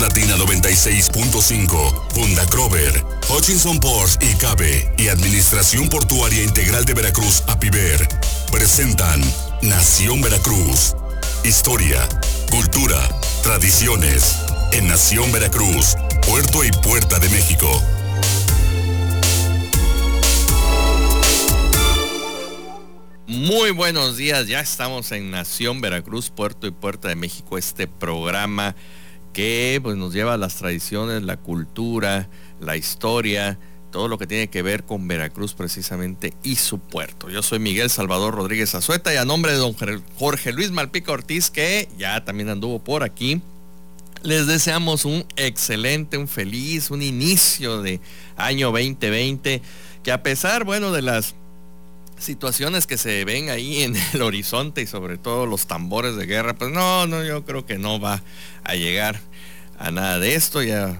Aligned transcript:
Latina 0.00 0.34
96.5, 0.36 2.14
Funda 2.14 2.46
Crover, 2.46 3.04
Hutchinson 3.28 3.78
Ports 3.80 4.18
y 4.22 4.34
CABE 4.36 4.94
y 4.96 5.08
Administración 5.08 5.90
Portuaria 5.90 6.42
Integral 6.42 6.86
de 6.86 6.94
Veracruz, 6.94 7.42
APIVER, 7.48 8.08
presentan 8.50 9.20
Nación 9.60 10.22
Veracruz. 10.22 10.96
Historia, 11.44 12.00
cultura, 12.50 12.96
tradiciones. 13.42 14.38
En 14.72 14.88
Nación 14.88 15.30
Veracruz, 15.32 15.96
Puerto 16.26 16.64
y 16.64 16.70
Puerta 16.70 17.18
de 17.18 17.28
México. 17.28 17.68
Muy 23.26 23.70
buenos 23.72 24.16
días, 24.16 24.46
ya 24.46 24.60
estamos 24.60 25.12
en 25.12 25.30
Nación 25.30 25.82
Veracruz, 25.82 26.30
Puerto 26.30 26.66
y 26.66 26.70
Puerta 26.70 27.08
de 27.08 27.16
México, 27.16 27.58
este 27.58 27.86
programa 27.86 28.74
que 29.32 29.80
pues, 29.82 29.96
nos 29.96 30.12
lleva 30.12 30.34
a 30.34 30.38
las 30.38 30.56
tradiciones, 30.56 31.22
la 31.22 31.36
cultura, 31.36 32.28
la 32.60 32.76
historia, 32.76 33.58
todo 33.90 34.08
lo 34.08 34.18
que 34.18 34.26
tiene 34.26 34.48
que 34.48 34.62
ver 34.62 34.84
con 34.84 35.06
Veracruz 35.08 35.54
precisamente 35.54 36.34
y 36.42 36.56
su 36.56 36.78
puerto. 36.78 37.28
Yo 37.28 37.42
soy 37.42 37.58
Miguel 37.58 37.90
Salvador 37.90 38.34
Rodríguez 38.34 38.74
Azueta 38.74 39.12
y 39.12 39.16
a 39.16 39.24
nombre 39.24 39.52
de 39.52 39.58
don 39.58 39.74
Jorge 40.16 40.52
Luis 40.52 40.70
Malpica 40.70 41.12
Ortiz, 41.12 41.50
que 41.50 41.88
ya 41.98 42.24
también 42.24 42.48
anduvo 42.48 42.78
por 42.82 43.02
aquí, 43.02 43.42
les 44.22 44.46
deseamos 44.46 45.04
un 45.04 45.24
excelente, 45.36 46.18
un 46.18 46.28
feliz, 46.28 46.90
un 46.90 47.02
inicio 47.02 47.82
de 47.82 48.00
año 48.36 48.70
2020, 48.70 49.62
que 50.02 50.12
a 50.12 50.22
pesar, 50.22 50.64
bueno, 50.64 50.92
de 50.92 51.02
las 51.02 51.34
situaciones 52.18 52.86
que 52.86 52.98
se 52.98 53.24
ven 53.24 53.48
ahí 53.48 53.82
en 53.82 53.96
el 54.12 54.22
horizonte 54.22 54.82
y 54.82 54.86
sobre 54.86 55.16
todo 55.16 55.46
los 55.46 55.66
tambores 55.66 56.16
de 56.16 56.26
guerra, 56.26 56.54
pues 56.54 56.70
no, 56.70 57.06
no, 57.06 57.24
yo 57.24 57.44
creo 57.44 57.64
que 57.64 57.78
no 57.78 57.98
va 57.98 58.22
a 58.70 58.74
llegar 58.76 59.20
a 59.78 59.90
nada 59.90 60.18
de 60.18 60.34
esto. 60.34 60.62
Ya 60.62 60.98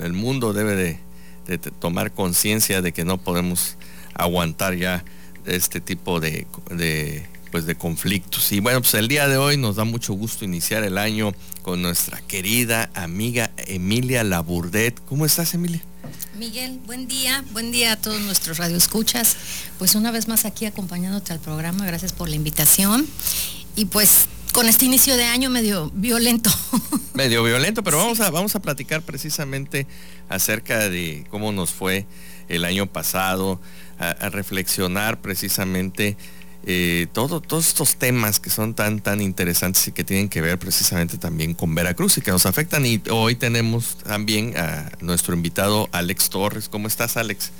el, 0.00 0.12
mundo 0.12 0.52
debe 0.52 0.98
de, 1.46 1.58
tomar 1.78 2.12
conciencia 2.12 2.82
de 2.82 2.92
que 2.92 3.04
no 3.04 3.18
podemos 3.18 3.76
aguantar 4.14 4.74
ya 4.74 5.04
este 5.44 5.80
tipo 5.80 6.20
de, 6.20 6.46
de, 6.70 7.26
pues 7.50 7.66
de 7.66 7.74
conflictos. 7.74 8.52
Y 8.52 8.60
bueno, 8.60 8.80
pues 8.80 8.94
el 8.94 9.08
día 9.08 9.28
de 9.28 9.36
hoy 9.36 9.56
nos 9.56 9.76
da 9.76 9.84
mucho 9.84 10.14
gusto 10.14 10.44
iniciar 10.44 10.82
el 10.84 10.98
año 10.98 11.32
con 11.62 11.82
nuestra 11.82 12.20
querida 12.22 12.90
amiga 12.94 13.50
Emilia 13.58 14.24
Laburdet. 14.24 14.98
¿Cómo 15.04 15.26
estás, 15.26 15.54
Emilia? 15.54 15.82
Miguel, 16.38 16.80
buen 16.86 17.06
día, 17.06 17.44
buen 17.52 17.70
día 17.70 17.92
a 17.92 17.96
todos 17.96 18.20
nuestros 18.22 18.56
radioescuchas. 18.58 19.36
Pues 19.78 19.94
una 19.94 20.10
vez 20.10 20.28
más 20.28 20.44
aquí 20.46 20.64
acompañándote 20.64 21.32
al 21.32 21.40
programa, 21.40 21.84
gracias 21.86 22.12
por 22.12 22.28
la 22.28 22.36
invitación. 22.36 23.06
Y 23.76 23.86
pues 23.86 24.28
con 24.52 24.68
este 24.68 24.84
inicio 24.84 25.16
de 25.16 25.24
año 25.24 25.50
medio 25.50 25.90
violento. 25.94 26.50
Medio 27.14 27.42
violento, 27.42 27.82
pero 27.82 27.98
vamos, 27.98 28.20
a, 28.20 28.30
vamos 28.30 28.54
a 28.56 28.62
platicar 28.62 29.02
precisamente 29.02 29.86
acerca 30.30 30.88
de 30.88 31.26
cómo 31.30 31.52
nos 31.52 31.70
fue 31.70 32.06
el 32.48 32.64
año 32.64 32.86
pasado, 32.86 33.60
a 33.98 34.30
reflexionar 34.30 35.20
precisamente 35.20 36.16
eh, 36.64 37.08
todos 37.12 37.42
estos 37.66 37.96
temas 37.96 38.38
que 38.38 38.48
son 38.48 38.74
tan, 38.74 39.00
tan 39.00 39.20
interesantes 39.20 39.88
y 39.88 39.92
que 39.92 40.04
tienen 40.04 40.28
que 40.28 40.40
ver 40.40 40.58
precisamente 40.58 41.18
también 41.18 41.54
con 41.54 41.74
Veracruz 41.74 42.18
y 42.18 42.20
que 42.20 42.30
nos 42.30 42.46
afectan. 42.46 42.86
Y 42.86 43.02
hoy 43.10 43.34
tenemos 43.34 43.98
también 43.98 44.56
a 44.56 44.90
nuestro 45.00 45.34
invitado 45.34 45.88
Alex 45.92 46.30
Torres. 46.30 46.68
¿Cómo 46.68 46.88
estás, 46.88 47.16
Alex? 47.16 47.50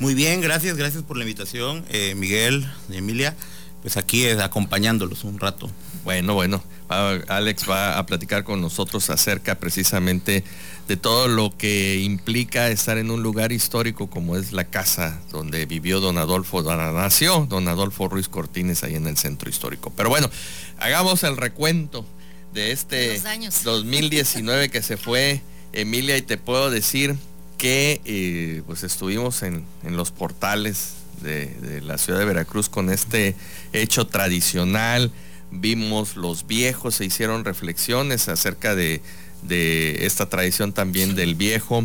Muy 0.00 0.14
bien, 0.14 0.40
gracias, 0.40 0.76
gracias 0.76 1.02
por 1.02 1.16
la 1.16 1.24
invitación, 1.24 1.84
eh, 1.88 2.14
Miguel 2.16 2.68
y 2.90 2.96
Emilia. 2.96 3.36
Pues 3.82 3.96
aquí 3.96 4.24
es 4.24 4.38
acompañándolos 4.38 5.24
un 5.24 5.38
rato. 5.38 5.70
Bueno, 6.04 6.34
bueno, 6.34 6.62
Alex 6.88 7.68
va 7.68 7.98
a 7.98 8.06
platicar 8.06 8.44
con 8.44 8.60
nosotros 8.60 9.10
acerca 9.10 9.56
precisamente 9.56 10.42
de 10.88 10.96
todo 10.96 11.28
lo 11.28 11.54
que 11.56 12.00
implica 12.00 12.68
estar 12.70 12.96
en 12.96 13.10
un 13.10 13.22
lugar 13.22 13.52
histórico 13.52 14.08
como 14.08 14.36
es 14.36 14.52
la 14.52 14.64
casa 14.64 15.20
donde 15.30 15.66
vivió 15.66 16.00
don 16.00 16.16
Adolfo, 16.16 16.62
donde 16.62 16.92
nació 16.94 17.46
don 17.46 17.68
Adolfo 17.68 18.08
Ruiz 18.08 18.28
Cortines 18.28 18.82
ahí 18.84 18.94
en 18.94 19.06
el 19.06 19.18
centro 19.18 19.50
histórico. 19.50 19.92
Pero 19.94 20.08
bueno, 20.08 20.30
hagamos 20.78 21.22
el 21.24 21.36
recuento 21.36 22.06
de 22.54 22.72
este 22.72 23.20
2019 23.64 24.68
que 24.70 24.82
se 24.82 24.96
fue, 24.96 25.42
Emilia, 25.74 26.16
y 26.16 26.22
te 26.22 26.38
puedo 26.38 26.70
decir 26.70 27.16
que 27.58 28.00
eh, 28.06 28.62
pues 28.66 28.82
estuvimos 28.82 29.42
en, 29.42 29.66
los 29.82 30.10
portales 30.10 30.94
de, 31.20 31.46
de 31.46 31.80
la 31.82 31.98
ciudad 31.98 32.18
de 32.18 32.24
Veracruz 32.24 32.70
con 32.70 32.88
este 32.88 33.36
hecho 33.74 34.06
tradicional, 34.06 35.12
vimos 35.50 36.16
los 36.16 36.46
viejos, 36.46 36.96
se 36.96 37.04
hicieron 37.04 37.44
reflexiones 37.44 38.28
acerca 38.28 38.74
de 38.74 39.00
de 39.42 40.06
esta 40.06 40.28
tradición 40.28 40.72
también 40.72 41.14
del 41.14 41.34
viejo. 41.34 41.84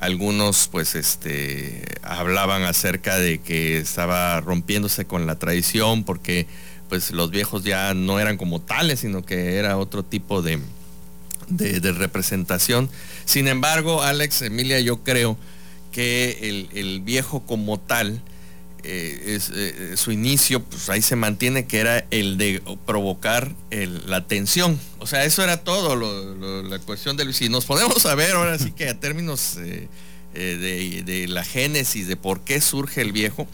Algunos 0.00 0.68
pues 0.68 0.94
este 0.94 1.84
hablaban 2.02 2.62
acerca 2.64 3.18
de 3.18 3.38
que 3.38 3.78
estaba 3.78 4.40
rompiéndose 4.40 5.04
con 5.04 5.26
la 5.26 5.38
tradición 5.38 6.04
porque 6.04 6.46
pues 6.88 7.12
los 7.12 7.30
viejos 7.30 7.64
ya 7.64 7.94
no 7.94 8.18
eran 8.20 8.36
como 8.36 8.60
tales, 8.60 9.00
sino 9.00 9.24
que 9.24 9.56
era 9.56 9.78
otro 9.78 10.02
tipo 10.02 10.42
de, 10.42 10.58
de, 11.48 11.92
representación. 11.92 12.90
Sin 13.24 13.48
embargo, 13.48 14.02
Alex, 14.02 14.42
Emilia, 14.42 14.78
yo 14.80 15.02
creo 15.02 15.38
que 15.90 16.38
el, 16.42 16.68
el 16.74 17.00
viejo 17.00 17.40
como 17.46 17.80
tal 17.80 18.20
eh, 18.84 19.34
es, 19.36 19.50
eh, 19.54 19.96
su 19.96 20.10
inicio, 20.10 20.62
pues 20.62 20.90
ahí 20.90 21.02
se 21.02 21.14
mantiene 21.14 21.66
que 21.66 21.78
era 21.78 22.04
el 22.10 22.36
de 22.36 22.60
provocar 22.84 23.54
la 23.70 24.26
tensión. 24.26 24.78
O 24.98 25.06
sea, 25.06 25.24
eso 25.24 25.42
era 25.44 25.58
todo, 25.58 25.96
la 26.62 26.78
cuestión 26.80 27.16
de 27.16 27.32
Si 27.32 27.48
nos 27.48 27.64
podemos 27.64 28.02
saber 28.02 28.32
ahora 28.32 28.58
sí 28.58 28.72
que 28.72 28.88
a 28.88 28.98
términos 28.98 29.56
eh, 29.58 31.02
de, 31.04 31.28
la 31.28 31.44
génesis, 31.44 32.08
de 32.08 32.16
por 32.16 32.40
qué 32.40 32.60
surge 32.60 33.02
el 33.02 33.12
viejo, 33.12 33.46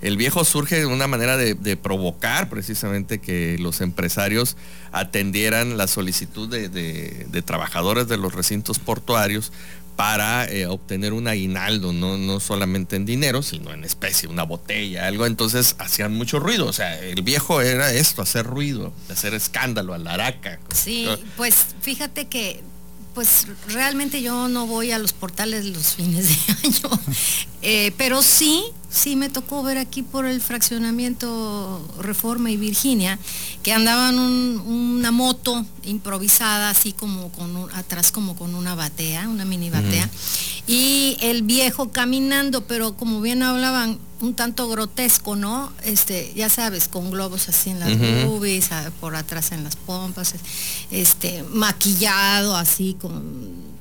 el 0.00 0.16
viejo 0.16 0.44
surge 0.44 0.76
de 0.76 0.86
una 0.86 1.06
manera 1.06 1.36
de, 1.36 1.76
provocar 1.76 2.48
precisamente 2.48 3.20
que 3.20 3.56
los 3.58 3.80
empresarios 3.80 4.56
atendieran 4.90 5.76
la 5.76 5.86
solicitud 5.86 6.48
de, 6.48 7.42
trabajadores 7.44 8.08
de 8.08 8.16
los 8.16 8.34
recintos 8.34 8.78
portuarios 8.78 9.52
para 10.02 10.46
eh, 10.46 10.66
obtener 10.66 11.12
un 11.12 11.28
aguinaldo, 11.28 11.92
no, 11.92 12.18
no 12.18 12.40
solamente 12.40 12.96
en 12.96 13.06
dinero, 13.06 13.40
sino 13.40 13.72
en 13.72 13.84
especie, 13.84 14.28
una 14.28 14.42
botella, 14.42 15.06
algo. 15.06 15.26
Entonces 15.26 15.76
hacían 15.78 16.12
mucho 16.12 16.40
ruido. 16.40 16.66
O 16.66 16.72
sea, 16.72 16.98
el 16.98 17.22
viejo 17.22 17.60
era 17.60 17.92
esto, 17.92 18.20
hacer 18.20 18.44
ruido, 18.44 18.92
hacer 19.08 19.32
escándalo, 19.32 19.94
alaraca. 19.94 20.58
Sí, 20.74 21.08
pues 21.36 21.76
fíjate 21.82 22.26
que 22.26 22.64
pues 23.14 23.46
realmente 23.68 24.22
yo 24.22 24.48
no 24.48 24.66
voy 24.66 24.90
a 24.90 24.98
los 24.98 25.12
portales 25.12 25.66
los 25.66 25.94
fines 25.94 26.28
de 26.28 26.52
año, 26.64 27.00
eh, 27.62 27.92
pero 27.96 28.22
sí, 28.22 28.64
sí 28.90 29.16
me 29.16 29.28
tocó 29.28 29.62
ver 29.62 29.78
aquí 29.78 30.02
por 30.02 30.26
el 30.26 30.40
fraccionamiento 30.40 31.86
Reforma 32.00 32.50
y 32.50 32.56
Virginia 32.56 33.18
que 33.62 33.72
andaban 33.72 34.18
una 34.18 35.10
moto 35.10 35.64
improvisada 35.84 36.70
así 36.70 36.92
como 36.92 37.30
con 37.32 37.70
atrás 37.74 38.10
como 38.10 38.36
con 38.36 38.54
una 38.54 38.74
batea, 38.74 39.28
una 39.28 39.44
mini 39.44 39.70
batea, 39.70 40.08
y 40.66 41.16
el 41.20 41.42
viejo 41.42 41.90
caminando, 41.90 42.64
pero 42.66 42.96
como 42.96 43.20
bien 43.20 43.42
hablaban, 43.42 43.98
un 44.20 44.34
tanto 44.34 44.68
grotesco, 44.68 45.34
¿no? 45.34 45.72
Este, 45.84 46.32
ya 46.36 46.48
sabes, 46.48 46.86
con 46.86 47.10
globos 47.10 47.48
así 47.48 47.70
en 47.70 47.80
las 47.80 47.96
nubes, 47.96 48.70
por 49.00 49.16
atrás 49.16 49.50
en 49.50 49.64
las 49.64 49.74
pompas, 49.74 50.34
este, 50.92 51.42
maquillado 51.50 52.56
así 52.56 52.96
con 53.00 53.72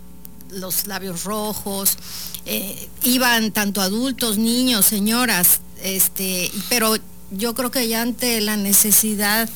los 0.50 0.88
labios 0.88 1.24
rojos. 1.24 1.98
Eh, 2.48 2.90
iban 3.04 3.52
tanto 3.52 3.82
adultos, 3.82 4.40
niños, 4.40 4.88
señoras, 4.88 5.62
este, 5.84 6.52
pero 6.70 6.96
yo 7.30 7.54
creo 7.54 7.70
que 7.70 7.88
ya 7.88 8.02
ante 8.02 8.42
la 8.42 8.58
necesidad 8.58 9.48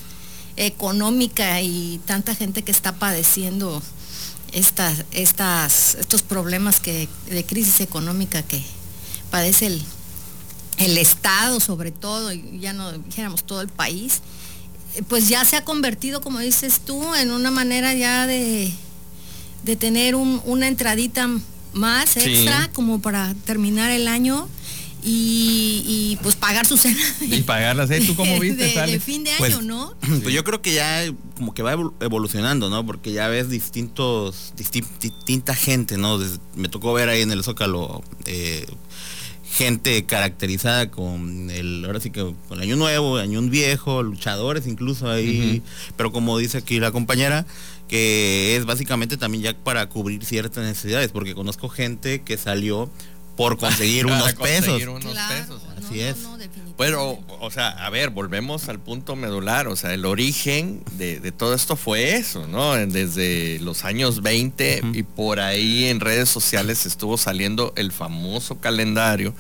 económica 0.56 1.62
y 1.62 2.00
tanta 2.06 2.36
gente 2.36 2.62
que 2.62 2.72
está 2.72 2.94
padeciendo 2.94 3.82
estas, 4.56 5.04
estas, 5.12 5.96
estos 5.96 6.24
problemas 6.24 6.80
que, 6.80 7.10
de 7.30 7.46
crisis 7.46 7.82
económica 7.82 8.42
que 8.42 8.64
padece 9.30 9.68
el, 9.68 9.84
el 10.78 10.98
Estado 10.98 11.60
sobre 11.60 11.92
todo, 11.92 12.32
y 12.32 12.60
ya 12.60 12.72
no 12.72 12.94
dijéramos 12.94 13.44
todo 13.44 13.62
el 13.62 13.68
país, 13.68 14.22
eh, 14.96 15.04
pues 15.08 15.28
ya 15.28 15.44
se 15.44 15.58
ha 15.58 15.66
convertido, 15.66 16.22
como 16.22 16.40
dices 16.40 16.80
tú, 16.86 17.14
en 17.16 17.32
una 17.32 17.52
manera 17.52 17.94
ya 17.94 18.26
de, 18.28 18.72
de 19.64 19.76
tener 19.76 20.16
una 20.16 20.68
entradita 20.70 21.30
más 21.74 22.16
extra 22.16 22.72
como 22.72 23.02
para 23.02 23.34
terminar 23.44 23.92
el 23.92 24.08
año 24.08 24.48
y, 25.08 26.18
pues 26.24 26.36
pagar 26.36 26.66
su 26.66 26.78
cena. 26.78 27.00
Y 27.22 27.44
pagarlas, 27.44 27.92
¿eh? 27.92 28.02
¿Tú 28.06 28.16
cómo 28.16 28.40
viste? 28.40 28.66
De, 28.66 29.00
fin 29.00 29.24
de 29.24 29.32
pues, 29.38 29.54
año, 29.54 29.62
¿no? 29.62 29.96
Pues 30.24 30.34
yo 30.34 30.44
creo 30.44 30.62
que 30.62 30.74
ya 30.74 31.04
como 31.36 31.54
que 31.54 31.62
va 31.62 31.74
evolucionando, 32.00 32.70
¿no? 32.70 32.86
Porque 32.86 33.12
ya 33.12 33.28
ves 33.28 33.50
distintos, 33.50 34.54
distinta 34.56 35.54
gente, 35.54 35.98
¿no? 35.98 36.20
me 36.56 36.70
tocó 36.70 36.94
ver 36.94 37.10
ahí 37.10 37.22
en 37.22 37.32
el 37.32 37.44
Zócalo 37.44 38.04
eh, 38.26 38.66
gente 39.56 40.06
caracterizada 40.06 40.92
con 40.92 41.50
el, 41.50 41.86
ahora 41.86 42.00
sí 42.00 42.10
que 42.10 42.34
con 42.50 42.58
el 42.58 42.62
año 42.62 42.76
nuevo, 42.76 43.18
año 43.18 43.42
viejo, 43.44 44.04
luchadores 44.04 44.68
incluso 44.68 45.10
ahí, 45.10 45.62
pero 45.96 46.12
como 46.12 46.38
dice 46.38 46.58
aquí 46.58 46.80
la 46.80 46.92
compañera, 46.92 47.46
que 47.88 48.58
es 48.58 48.66
básicamente 48.66 49.16
también 49.16 49.44
ya 49.44 49.58
para 49.58 49.88
cubrir 49.88 50.26
ciertas 50.26 50.66
necesidades, 50.66 51.12
porque 51.12 51.36
conozco 51.36 51.70
gente 51.70 52.22
que 52.22 52.38
salió 52.38 52.90
por 53.36 53.58
conseguir 53.58 54.06
unos 54.08 54.34
pesos. 54.34 54.82
Así 55.78 56.00
es. 56.00 56.18
Pero, 56.78 57.20
o 57.40 57.52
sea, 57.52 57.70
a 57.70 57.90
ver, 57.90 58.10
volvemos 58.10 58.68
al 58.68 58.80
punto 58.80 59.16
medular, 59.16 59.68
o 59.68 59.76
sea, 59.78 59.94
el 59.94 60.06
origen 60.06 60.84
de, 60.98 61.32
todo 61.32 61.54
esto 61.54 61.78
fue 61.78 62.16
eso, 62.16 62.48
¿no? 62.48 62.74
Desde 62.74 63.60
los 63.60 63.86
años 63.86 64.22
20 64.22 64.82
y 64.94 65.04
por 65.04 65.40
ahí 65.40 65.86
en 65.86 66.02
redes 66.02 66.30
sociales 66.30 66.86
estuvo 66.86 67.18
saliendo 67.18 67.72
el 67.78 67.92
famoso 67.94 68.60
calendario 68.60 69.34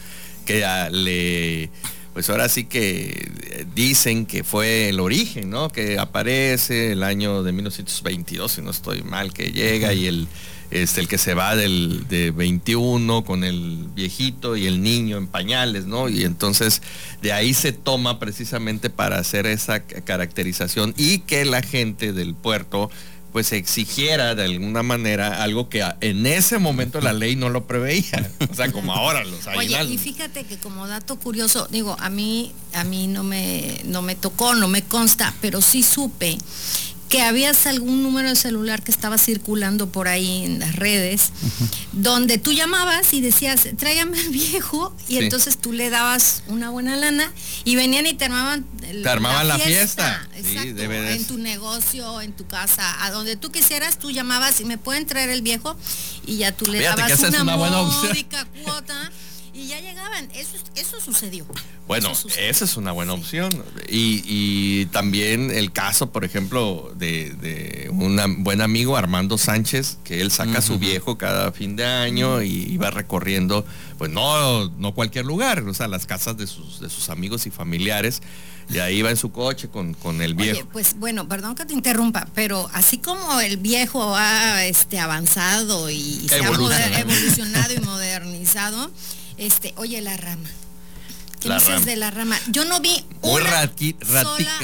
que 0.45 0.65
le, 0.91 1.69
pues 2.13 2.29
ahora 2.29 2.47
sí 2.47 2.63
que 2.63 3.65
dicen 3.75 4.25
que 4.25 4.45
fue 4.45 4.87
el 4.87 5.01
origen, 5.01 5.49
¿no? 5.49 5.69
Que 5.69 5.99
aparece 5.99 6.93
el 6.93 7.03
año 7.03 7.43
de 7.43 7.51
1922, 7.51 8.51
si 8.51 8.61
no 8.61 8.71
estoy 8.71 9.01
mal, 9.01 9.33
que 9.33 9.51
llega 9.51 9.93
y 9.93 10.07
el 10.07 10.27
este, 10.71 11.01
el 11.01 11.07
que 11.07 11.17
se 11.17 11.33
va 11.33 11.55
del 11.55 12.07
de 12.07 12.31
21 12.31 13.23
con 13.23 13.43
el 13.43 13.87
viejito 13.93 14.55
y 14.55 14.67
el 14.67 14.81
niño 14.81 15.17
en 15.17 15.27
pañales, 15.27 15.85
¿no? 15.85 16.09
Y 16.09 16.23
entonces 16.23 16.81
de 17.21 17.33
ahí 17.33 17.53
se 17.53 17.71
toma 17.71 18.19
precisamente 18.19 18.89
para 18.89 19.19
hacer 19.19 19.45
esa 19.45 19.81
caracterización 19.81 20.93
y 20.97 21.19
que 21.19 21.45
la 21.45 21.61
gente 21.61 22.13
del 22.13 22.33
puerto 22.33 22.89
pues 23.35 23.51
exigiera 23.51 24.33
de 24.33 24.45
alguna 24.45 24.81
manera 24.81 25.43
algo 25.43 25.67
que 25.67 25.83
en 25.99 26.25
ese 26.25 26.57
momento 26.57 27.01
la 27.01 27.11
ley 27.11 27.35
no 27.35 27.49
lo 27.49 27.67
preveía. 27.67 28.31
O 28.49 28.55
sea, 28.55 28.71
como 28.71 28.93
ahora 28.93 29.25
los 29.25 29.45
Oye, 29.47 29.83
y 29.83 29.97
fíjate 29.97 30.45
que 30.45 30.57
como 30.57 30.87
dato 30.87 31.17
curioso, 31.17 31.67
digo, 31.69 31.97
a 31.99 32.09
mí, 32.09 32.53
a 32.73 32.85
mí 32.85 33.07
no 33.07 33.23
me, 33.23 33.81
no 33.83 34.01
me 34.01 34.15
tocó, 34.15 34.55
no 34.55 34.69
me 34.69 34.83
consta, 34.83 35.33
pero 35.41 35.61
sí 35.61 35.83
supe 35.83 36.37
que 37.15 37.21
habías 37.21 37.65
algún 37.65 38.03
número 38.03 38.27
de 38.27 38.35
celular 38.35 38.83
que 38.83 38.91
estaba 38.91 39.17
circulando 39.17 39.89
por 39.89 40.09
ahí 40.09 40.43
en 40.43 40.59
las 40.59 40.75
redes, 40.75 41.31
donde 41.93 42.37
tú 42.37 42.51
llamabas 42.51 43.13
y 43.13 43.21
decías, 43.21 43.67
tráigame 43.77 44.19
al 44.19 44.31
viejo, 44.31 44.93
y 45.07 45.19
entonces 45.19 45.57
tú 45.57 45.71
le 45.71 45.89
dabas 45.89 46.43
una 46.47 46.71
buena 46.71 46.97
lana 46.97 47.31
y 47.63 47.77
venían 47.77 48.05
y 48.05 48.15
te 48.15 48.25
armaban, 48.25 48.65
te 48.81 49.07
armaban 49.07 49.47
la 49.47 49.57
fiesta. 49.57 50.27
Exacto, 50.35 50.81
en 50.81 51.25
tu 51.25 51.37
negocio, 51.37 52.19
en 52.19 52.33
tu 52.33 52.47
casa, 52.47 53.05
a 53.05 53.11
donde 53.11 53.37
tú 53.37 53.49
quisieras, 53.49 53.97
tú 53.97 54.11
llamabas 54.11 54.59
y 54.59 54.65
me 54.65 54.77
pueden 54.77 55.05
traer 55.05 55.29
el 55.29 55.41
viejo 55.41 55.77
y 56.27 56.35
ya 56.35 56.51
tú 56.51 56.65
le 56.65 56.81
dabas 56.81 57.17
una, 57.17 57.55
una 57.55 57.81
módica 57.83 58.45
cuota 58.65 59.09
y 59.55 59.67
ya 59.67 59.79
llegaban. 59.79 60.29
Eso, 60.33 60.57
eso 60.75 60.99
sucedió. 60.99 61.45
Bueno, 61.87 62.11
esa 62.11 62.65
es 62.65 62.77
una 62.77 62.91
buena 62.91 63.13
opción. 63.13 63.63
Y, 63.89 64.85
también 64.87 65.49
el 65.51 65.71
caso, 65.71 66.11
por 66.11 66.25
ejemplo, 66.25 66.91
de, 66.95 67.89
un 67.91 68.43
buen 68.43 68.61
amigo, 68.61 68.97
Armando 68.97 69.37
Sánchez, 69.37 69.97
que 70.03 70.21
él 70.21 70.31
saca 70.31 70.59
a 70.59 70.61
su 70.61 70.77
viejo 70.77 71.17
cada 71.17 71.51
fin 71.51 71.75
de 71.75 71.85
año 71.85 72.41
y 72.41 72.75
va 72.77 72.91
recorriendo, 72.91 73.65
pues 73.97 74.11
no, 74.11 74.69
no 74.71 74.93
cualquier 74.93 75.25
lugar, 75.25 75.63
o 75.63 75.73
sea, 75.73 75.87
las 75.87 76.05
casas 76.05 76.37
de 76.37 76.47
sus, 76.47 76.81
de 76.81 76.89
sus 76.89 77.09
amigos 77.09 77.47
y 77.47 77.51
familiares. 77.51 78.21
Y 78.69 78.79
ahí 78.79 79.01
va 79.01 79.11
en 79.11 79.17
su 79.17 79.31
coche 79.31 79.69
con, 79.69 79.93
con 79.93 80.21
el 80.21 80.33
viejo. 80.33 80.67
pues 80.71 80.95
bueno, 80.97 81.27
perdón 81.27 81.55
que 81.55 81.65
te 81.65 81.73
interrumpa, 81.73 82.27
pero 82.33 82.67
así 82.73 82.97
como 82.97 83.39
el 83.39 83.57
viejo 83.57 84.15
ha 84.15 84.65
este, 84.65 84.99
avanzado 84.99 85.89
y 85.89 86.27
se 86.27 86.35
ha 86.35 86.47
evolucionado 86.47 87.73
y 87.73 87.79
modernizado, 87.81 88.91
este, 89.37 89.73
oye, 89.77 90.01
la 90.01 90.17
rama. 90.17 90.49
¿Qué 91.39 91.53
dices 91.53 91.85
de 91.85 91.95
la 91.95 92.09
rama? 92.11 92.37
Yo 92.47 92.65
no 92.65 92.79
vi 92.79 93.05
Muy 93.21 93.41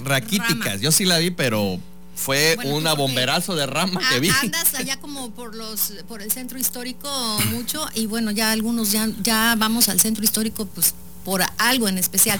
raquíticas. 0.04 0.82
Yo 0.82 0.92
sí 0.92 1.06
la 1.06 1.20
vi, 1.20 1.30
pero 1.32 1.80
fue 2.16 2.58
una 2.66 2.94
bomberazo 2.94 3.56
de 3.56 3.66
rama 3.66 4.02
que 4.12 4.20
vi. 4.20 4.30
Andas 4.30 4.74
allá 4.76 5.00
como 5.00 5.32
por 5.32 5.56
los 5.56 5.94
por 6.08 6.22
el 6.22 6.32
centro 6.32 6.60
histórico 6.60 7.10
mucho 7.52 7.88
y 7.96 8.06
bueno, 8.06 8.32
ya 8.32 8.52
algunos 8.52 8.92
ya 8.92 9.10
ya 9.22 9.56
vamos 9.58 9.90
al 9.90 10.00
centro 10.00 10.24
histórico 10.24 10.66
pues 10.66 10.94
por 11.26 11.42
algo 11.58 11.88
en 11.88 11.98
especial. 11.98 12.40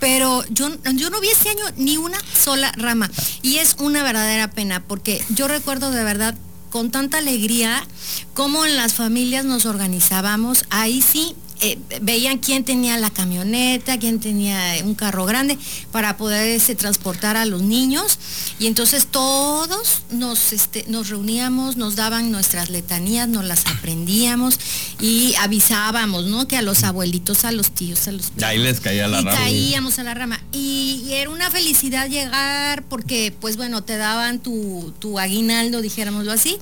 Pero 0.00 0.44
yo, 0.50 0.68
yo 0.94 1.10
no 1.10 1.20
vi 1.20 1.28
este 1.28 1.48
año 1.50 1.64
ni 1.76 1.96
una 1.96 2.18
sola 2.36 2.72
rama 2.76 3.10
y 3.42 3.58
es 3.58 3.76
una 3.78 4.02
verdadera 4.02 4.50
pena 4.50 4.82
porque 4.82 5.24
yo 5.30 5.48
recuerdo 5.48 5.90
de 5.90 6.04
verdad 6.04 6.34
con 6.70 6.90
tanta 6.90 7.18
alegría 7.18 7.86
cómo 8.34 8.66
en 8.66 8.76
las 8.76 8.94
familias 8.94 9.44
nos 9.44 9.64
organizábamos. 9.64 10.64
Ahí 10.70 11.00
sí 11.00 11.36
eh, 11.60 11.78
veían 12.02 12.38
quién 12.38 12.64
tenía 12.64 12.98
la 12.98 13.10
camioneta, 13.10 13.98
quién 13.98 14.20
tenía 14.20 14.74
un 14.84 14.94
carro 14.94 15.24
grande 15.24 15.56
para 15.92 16.16
poderse 16.16 16.74
transportar 16.74 17.36
a 17.36 17.44
los 17.44 17.62
niños. 17.62 18.18
Y 18.58 18.66
entonces 18.66 19.06
todos 19.06 20.02
nos, 20.10 20.52
este, 20.52 20.84
nos 20.88 21.08
reuníamos, 21.08 21.76
nos 21.76 21.96
daban 21.96 22.30
nuestras 22.32 22.70
letanías, 22.70 23.28
nos 23.28 23.44
las 23.44 23.66
aprendíamos 23.66 24.58
y 25.00 25.34
avisábamos, 25.40 26.26
¿no? 26.26 26.48
Que 26.48 26.56
a 26.56 26.62
los 26.62 26.82
abuelitos, 26.82 27.44
a 27.44 27.52
los 27.52 27.70
tíos, 27.70 28.08
a 28.08 28.12
los... 28.12 28.32
Y 28.36 28.44
ahí 28.44 28.58
les 28.58 28.80
caía 28.80 29.06
la 29.06 29.20
y 29.20 29.24
caíamos 29.24 29.98
a 29.98 30.02
la 30.02 30.14
rama. 30.14 30.40
Y, 30.52 31.02
era 31.14 31.30
una 31.30 31.50
felicidad 31.50 32.08
llegar 32.08 32.82
porque, 32.84 33.32
pues 33.40 33.56
bueno, 33.56 33.84
te 33.84 33.96
daban 33.96 34.40
tu, 34.40 34.92
tu 34.98 35.18
aguinaldo, 35.20 35.80
dijéramoslo 35.80 36.32
así. 36.32 36.58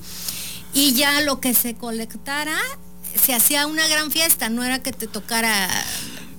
Y 0.73 0.93
ya 0.93 1.21
lo 1.21 1.39
que 1.39 1.53
se 1.53 1.75
colectara 1.75 2.57
se 3.15 3.33
hacía 3.33 3.67
una 3.67 3.87
gran 3.87 4.11
fiesta, 4.11 4.49
no 4.49 4.63
era 4.63 4.81
que 4.81 4.91
te 4.91 5.07
tocara 5.07 5.69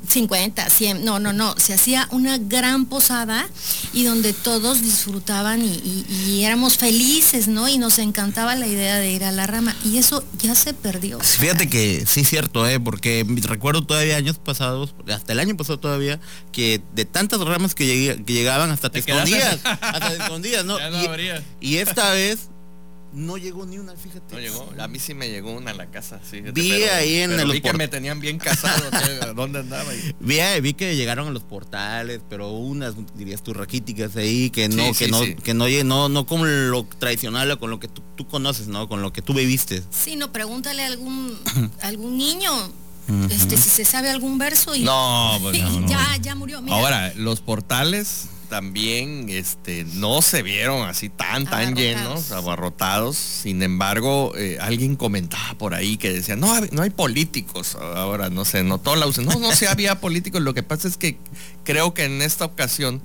50, 0.08 0.68
100, 0.68 1.04
no, 1.04 1.18
no, 1.18 1.32
no, 1.32 1.54
se 1.58 1.74
hacía 1.74 2.06
una 2.10 2.38
gran 2.38 2.86
posada 2.86 3.48
y 3.92 4.04
donde 4.04 4.32
todos 4.32 4.82
disfrutaban 4.82 5.62
y, 5.62 6.44
éramos 6.44 6.76
felices, 6.76 7.48
¿no? 7.48 7.68
Y 7.68 7.78
nos 7.78 7.98
encantaba 7.98 8.54
la 8.54 8.66
idea 8.66 8.98
de 8.98 9.10
ir 9.10 9.24
a 9.24 9.32
la 9.32 9.46
rama 9.46 9.74
y 9.84 9.96
eso 9.98 10.22
ya 10.38 10.54
se 10.54 10.74
perdió. 10.74 11.18
Fíjate 11.20 11.68
que 11.68 12.04
sí 12.06 12.20
es 12.20 12.28
cierto, 12.28 12.68
¿eh? 12.68 12.78
Porque 12.78 13.26
recuerdo 13.42 13.84
todavía 13.84 14.16
años 14.16 14.38
pasados, 14.38 14.94
hasta 15.08 15.32
el 15.32 15.40
año 15.40 15.56
pasado 15.56 15.80
todavía, 15.80 16.20
que 16.52 16.82
de 16.94 17.04
tantas 17.06 17.40
ramas 17.40 17.74
que, 17.74 18.22
llegaban 18.26 18.70
hasta 18.70 18.90
te, 18.90 18.98
escondías, 18.98 19.60
hasta 19.64 20.10
te 20.10 20.16
escondías, 20.22 20.64
¿no? 20.64 20.76
y 21.60 21.76
esta 21.76 22.12
vez 22.12 22.50
no 23.14 23.36
llegó 23.36 23.64
ni 23.64 23.78
una, 23.78 23.94
fíjate. 23.96 24.34
No 24.34 24.40
llegó, 24.40 24.68
a 24.78 24.88
mí 24.88 24.98
sí 24.98 25.14
me 25.14 25.28
llegó 25.28 25.52
una 25.52 25.70
a 25.70 25.74
la 25.74 25.86
casa, 25.86 26.20
sí. 26.28 26.40
Vi 26.40 26.72
ahí 26.84 27.18
en 27.18 27.32
el 27.32 27.50
vi 27.50 27.60
que 27.60 27.72
me 27.72 27.88
tenían 27.88 28.20
bien 28.20 28.38
casado, 28.38 28.90
¿dónde 29.34 29.60
andaba? 29.60 29.90
Vi, 30.20 30.38
vi 30.60 30.74
que 30.74 30.96
llegaron 30.96 31.28
a 31.28 31.30
los 31.30 31.42
portales, 31.42 32.20
pero 32.28 32.50
unas, 32.52 32.94
dirías 33.16 33.42
tú, 33.42 33.54
raquíticas 33.54 34.16
ahí, 34.16 34.50
que 34.50 34.68
no, 34.68 34.92
que 34.92 35.08
no, 35.08 35.20
que 35.42 35.54
no, 35.54 35.68
no, 35.84 36.08
no 36.08 36.26
como 36.26 36.44
lo 36.44 36.84
tradicional 36.84 37.50
o 37.50 37.58
con 37.58 37.70
lo 37.70 37.78
que 37.78 37.88
tú, 37.88 38.26
conoces, 38.28 38.68
¿no? 38.68 38.88
Con 38.88 39.02
lo 39.02 39.12
que 39.12 39.22
tú 39.22 39.34
viviste. 39.34 39.82
Sí, 39.90 40.16
no, 40.16 40.32
pregúntale 40.32 40.82
a 40.82 40.86
algún, 40.86 41.38
algún 41.82 42.18
niño. 42.18 42.50
Este, 43.30 43.58
si 43.58 43.68
se 43.68 43.84
sabe 43.84 44.08
algún 44.08 44.38
verso 44.38 44.74
y, 44.74 44.82
no, 44.82 45.38
pues 45.42 45.58
ya, 45.86 46.16
ya 46.22 46.34
murió. 46.34 46.62
Ahora, 46.70 47.12
los 47.14 47.42
portales 47.42 48.28
también 48.44 49.28
este, 49.28 49.84
no 49.94 50.22
se 50.22 50.42
vieron 50.42 50.88
así 50.88 51.08
tan, 51.08 51.44
tan 51.44 51.74
llenos, 51.74 52.30
abarrotados. 52.30 53.16
Sin 53.16 53.62
embargo, 53.62 54.32
eh, 54.36 54.58
alguien 54.60 54.96
comentaba 54.96 55.54
por 55.58 55.74
ahí 55.74 55.96
que 55.96 56.12
decía, 56.12 56.36
no, 56.36 56.58
no 56.72 56.82
hay 56.82 56.90
políticos. 56.90 57.76
Ahora, 57.76 58.30
no 58.30 58.44
sé, 58.44 58.62
notó 58.62 58.96
la 58.96 59.06
No, 59.06 59.38
no 59.38 59.54
se 59.54 59.68
había 59.68 60.00
políticos. 60.00 60.42
Lo 60.42 60.54
que 60.54 60.62
pasa 60.62 60.88
es 60.88 60.96
que 60.96 61.18
creo 61.64 61.94
que 61.94 62.04
en 62.04 62.22
esta 62.22 62.44
ocasión 62.44 63.02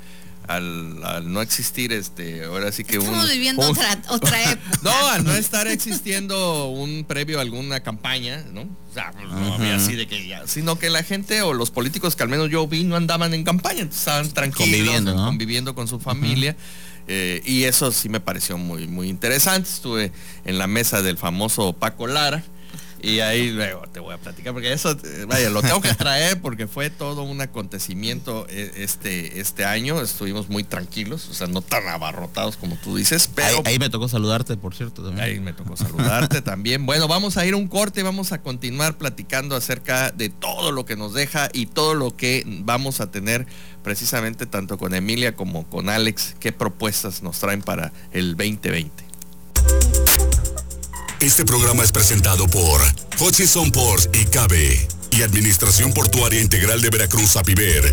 al, 0.49 1.31
no 1.31 1.41
existir 1.41 1.93
este 1.93 2.43
ahora 2.43 2.71
sí 2.71 2.83
que 2.83 2.97
Estamos 2.97 3.29
viviendo 3.29 3.61
otra, 3.69 3.93
época. 4.51 4.59
no 4.81 5.07
al 5.09 5.23
no 5.23 5.33
estar 5.35 5.67
existiendo 5.67 6.69
un 6.69 7.03
previo 7.03 7.37
a 7.37 7.41
alguna 7.41 7.81
campaña 7.81 8.43
no 8.51 8.61
o 8.61 8.93
sea 8.93 9.11
pues, 9.11 9.29
no 9.29 9.53
había 9.53 9.75
así 9.75 9.95
de 9.95 10.07
que 10.07 10.27
ya 10.27 10.47
sino 10.47 10.79
que 10.79 10.89
la 10.89 11.03
gente 11.03 11.43
o 11.43 11.53
los 11.53 11.69
políticos 11.69 12.15
que 12.15 12.23
al 12.23 12.29
menos 12.29 12.49
yo 12.49 12.67
vi 12.67 12.83
no 12.83 12.95
andaban 12.95 13.33
en 13.35 13.43
campaña 13.43 13.83
estaban 13.83 14.29
tranquilos 14.31 14.69
conviviendo, 14.69 15.15
conviviendo 15.15 15.75
con 15.75 15.87
su 15.87 15.99
familia 15.99 16.55
eh, 17.07 17.41
y 17.45 17.63
eso 17.63 17.91
sí 17.91 18.07
me 18.07 18.19
pareció 18.19 18.59
muy 18.59 18.87
muy 18.87 19.09
interesante. 19.09 19.67
Estuve 19.67 20.11
en 20.45 20.59
la 20.59 20.67
mesa 20.67 21.01
del 21.01 21.17
famoso 21.17 21.73
Paco 21.73 22.05
Lara 22.05 22.43
y 23.01 23.19
ahí 23.21 23.51
luego 23.51 23.83
te 23.91 23.99
voy 23.99 24.13
a 24.13 24.17
platicar, 24.17 24.53
porque 24.53 24.73
eso, 24.73 24.95
vaya, 25.27 25.49
lo 25.49 25.61
tengo 25.61 25.81
que 25.81 25.93
traer 25.93 26.41
porque 26.41 26.67
fue 26.67 26.89
todo 26.89 27.23
un 27.23 27.41
acontecimiento 27.41 28.45
eh, 28.49 28.71
este, 28.77 29.39
este 29.39 29.65
año. 29.65 30.01
Estuvimos 30.01 30.49
muy 30.49 30.63
tranquilos, 30.63 31.29
o 31.29 31.33
sea, 31.33 31.47
no 31.47 31.61
tan 31.61 31.87
abarrotados 31.87 32.57
como 32.57 32.75
tú 32.75 32.95
dices, 32.95 33.29
pero... 33.33 33.61
Ahí, 33.65 33.79
me 33.79 33.89
tocó 33.89 34.07
saludarte, 34.07 34.57
por 34.57 34.75
cierto, 34.75 35.03
también. 35.03 35.25
Ahí 35.25 35.39
me 35.39 35.53
tocó 35.53 35.77
saludarte 35.77 36.41
también. 36.43 36.85
Bueno, 36.85 37.07
vamos 37.07 37.37
a 37.37 37.45
ir 37.45 37.53
a 37.53 37.57
un 37.57 37.67
corte 37.67 38.01
y 38.01 38.03
vamos 38.03 38.31
a 38.31 38.41
continuar 38.41 38.97
platicando 38.97 39.55
acerca 39.55 40.11
de 40.11 40.29
todo 40.29 40.71
lo 40.71 40.85
que 40.85 40.95
nos 40.95 41.13
deja 41.13 41.49
y 41.53 41.67
todo 41.67 41.93
lo 41.93 42.15
que 42.15 42.43
vamos 42.45 42.99
a 43.01 43.11
tener 43.11 43.47
precisamente 43.83 44.45
tanto 44.45 44.77
con 44.77 44.93
Emilia 44.93 45.35
como 45.35 45.67
con 45.69 45.89
Alex, 45.89 46.35
qué 46.39 46.51
propuestas 46.51 47.23
nos 47.23 47.39
traen 47.39 47.61
para 47.61 47.93
el 48.11 48.35
2020. 48.35 49.09
Este 51.21 51.43
programa 51.43 51.83
es 51.83 51.91
presentado 51.91 52.47
por 52.47 52.79
Hutchison 53.19 53.71
Ports 53.71 54.09
y 54.13 54.23
Cabe 54.23 54.87
y 55.11 55.21
Administración 55.21 55.91
Portuaria 55.91 56.39
Integral 56.39 56.81
de 56.81 56.89
Veracruz, 56.89 57.35
APIVER. 57.35 57.91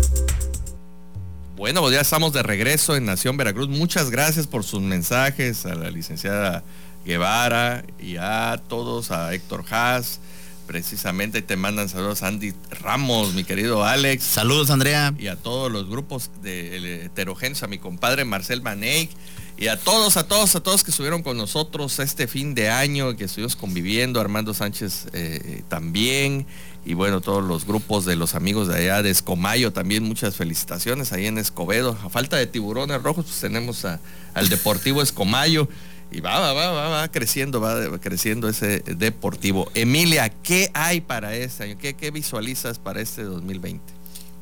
Bueno, 1.57 1.81
pues 1.81 1.93
ya 1.93 1.99
estamos 1.99 2.31
de 2.31 2.41
regreso 2.41 2.95
en 2.95 3.05
Nación 3.05 3.35
Veracruz. 3.35 3.67
Muchas 3.67 4.11
gracias 4.11 4.47
por 4.47 4.63
sus 4.63 4.81
mensajes 4.81 5.65
a 5.65 5.75
la 5.75 5.91
licenciada 5.91 6.63
Guevara 7.03 7.83
y 7.99 8.15
a 8.15 8.61
todos, 8.65 9.11
a 9.11 9.33
Héctor 9.33 9.65
Haas. 9.69 10.21
Precisamente 10.67 11.41
te 11.41 11.55
mandan 11.55 11.87
saludos 11.87 12.23
a 12.23 12.27
Andy 12.27 12.53
Ramos, 12.81 13.33
mi 13.33 13.45
querido 13.45 13.85
Alex. 13.85 14.23
Saludos, 14.23 14.69
Andrea. 14.69 15.13
Y 15.17 15.27
a 15.27 15.37
todos 15.37 15.71
los 15.71 15.89
grupos 15.89 16.29
de 16.43 17.05
heterogéneos, 17.05 17.63
a 17.63 17.67
mi 17.67 17.77
compadre 17.77 18.25
Marcel 18.25 18.61
Maney 18.61 19.09
y 19.57 19.69
a 19.69 19.79
todos, 19.79 20.17
a 20.17 20.27
todos, 20.27 20.55
a 20.57 20.59
todos 20.61 20.83
que 20.83 20.91
estuvieron 20.91 21.23
con 21.23 21.37
nosotros 21.37 21.99
este 21.99 22.27
fin 22.27 22.53
de 22.53 22.69
año, 22.69 23.15
que 23.15 23.23
estuvimos 23.23 23.55
conviviendo, 23.55 24.19
Armando 24.19 24.53
Sánchez 24.53 25.07
eh, 25.13 25.63
también, 25.69 26.45
y 26.85 26.93
bueno, 26.93 27.21
todos 27.21 27.43
los 27.43 27.65
grupos 27.65 28.05
de 28.05 28.15
los 28.15 28.35
amigos 28.35 28.67
de 28.67 28.75
allá 28.75 29.01
de 29.01 29.09
Escomayo 29.09 29.73
también, 29.73 30.03
muchas 30.03 30.35
felicitaciones 30.35 31.11
ahí 31.11 31.25
en 31.25 31.37
Escobedo. 31.37 31.97
A 32.03 32.09
falta 32.09 32.37
de 32.37 32.45
tiburones 32.45 33.01
rojos, 33.03 33.25
pues 33.25 33.39
tenemos 33.39 33.83
al 33.85 34.49
Deportivo 34.49 35.01
Escomayo. 35.01 35.67
Y 36.11 36.21
va, 36.21 36.39
va, 36.39 36.53
va, 36.53 36.71
va, 36.71 36.87
va 36.89 37.07
creciendo, 37.09 37.59
va 37.59 37.99
creciendo 37.99 38.47
ese 38.47 38.79
deportivo. 38.79 39.69
Emilia, 39.73 40.29
¿qué 40.29 40.71
hay 40.73 41.01
para 41.01 41.35
este 41.35 41.65
año? 41.65 41.77
¿Qué, 41.77 41.95
qué 41.95 42.11
visualizas 42.11 42.79
para 42.79 43.01
este 43.01 43.23
2020? 43.23 43.83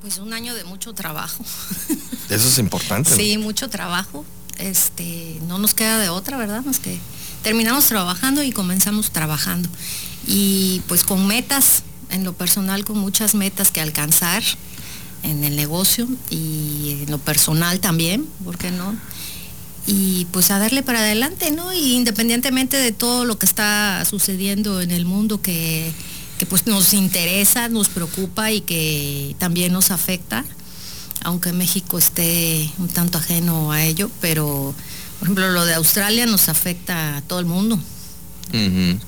Pues 0.02 0.20
un 0.20 0.34
año 0.34 0.54
de 0.54 0.64
mucho 0.64 0.94
trabajo. 0.94 1.44
Eso 2.30 2.48
es 2.48 2.58
importante. 2.60 3.16
Sí, 3.16 3.38
mucho 3.40 3.70
trabajo. 3.70 4.24
Este, 4.60 5.40
no 5.48 5.58
nos 5.58 5.74
queda 5.74 5.98
de 5.98 6.10
otra, 6.10 6.38
¿verdad? 6.38 6.64
Más 6.64 6.80
que 6.80 7.00
terminamos 7.42 7.88
trabajando 7.88 8.44
y 8.44 8.52
comenzamos 8.52 9.12
trabajando. 9.12 9.68
Y 10.28 10.82
pues 10.88 11.04
con 11.04 11.26
metas, 11.26 11.84
en 12.12 12.24
lo 12.24 12.34
personal 12.34 12.86
con 12.86 13.00
muchas 13.00 13.34
metas 13.34 13.72
que 13.72 13.82
alcanzar 13.82 14.44
en 15.24 15.44
el 15.44 15.56
negocio 15.56 16.08
y 16.30 17.00
en 17.04 17.12
lo 17.12 17.18
personal 17.18 17.80
también, 17.80 18.26
¿por 18.44 18.58
qué 18.58 18.72
no? 18.72 18.96
Y 19.88 20.26
pues 20.32 20.50
a 20.50 20.58
darle 20.58 20.82
para 20.82 21.00
adelante, 21.00 21.52
¿no? 21.52 21.74
Y 21.74 21.94
independientemente 21.94 22.78
de 22.78 22.92
todo 22.92 23.26
lo 23.26 23.38
que 23.38 23.46
está 23.46 24.04
sucediendo 24.06 24.82
en 24.82 24.92
el 24.92 25.06
mundo 25.06 25.42
que, 25.42 25.92
que 26.40 26.46
pues 26.46 26.66
nos 26.66 26.94
interesa, 26.94 27.70
nos 27.70 27.90
preocupa 27.90 28.52
y 28.52 28.62
que 28.62 29.36
también 29.38 29.74
nos 29.74 29.92
afecta, 29.92 30.44
aunque 31.24 31.54
México 31.54 31.98
esté 31.98 32.70
un 32.80 32.88
tanto 32.88 33.20
ajeno 33.20 33.72
a 33.72 33.84
ello, 33.84 34.10
pero 34.22 34.74
por 35.20 35.28
ejemplo 35.28 35.52
lo 35.52 35.66
de 35.66 35.76
Australia 35.76 36.26
nos 36.26 36.50
afecta 36.50 37.18
a 37.18 37.22
todo 37.22 37.40
el 37.40 37.46
mundo 37.46 37.80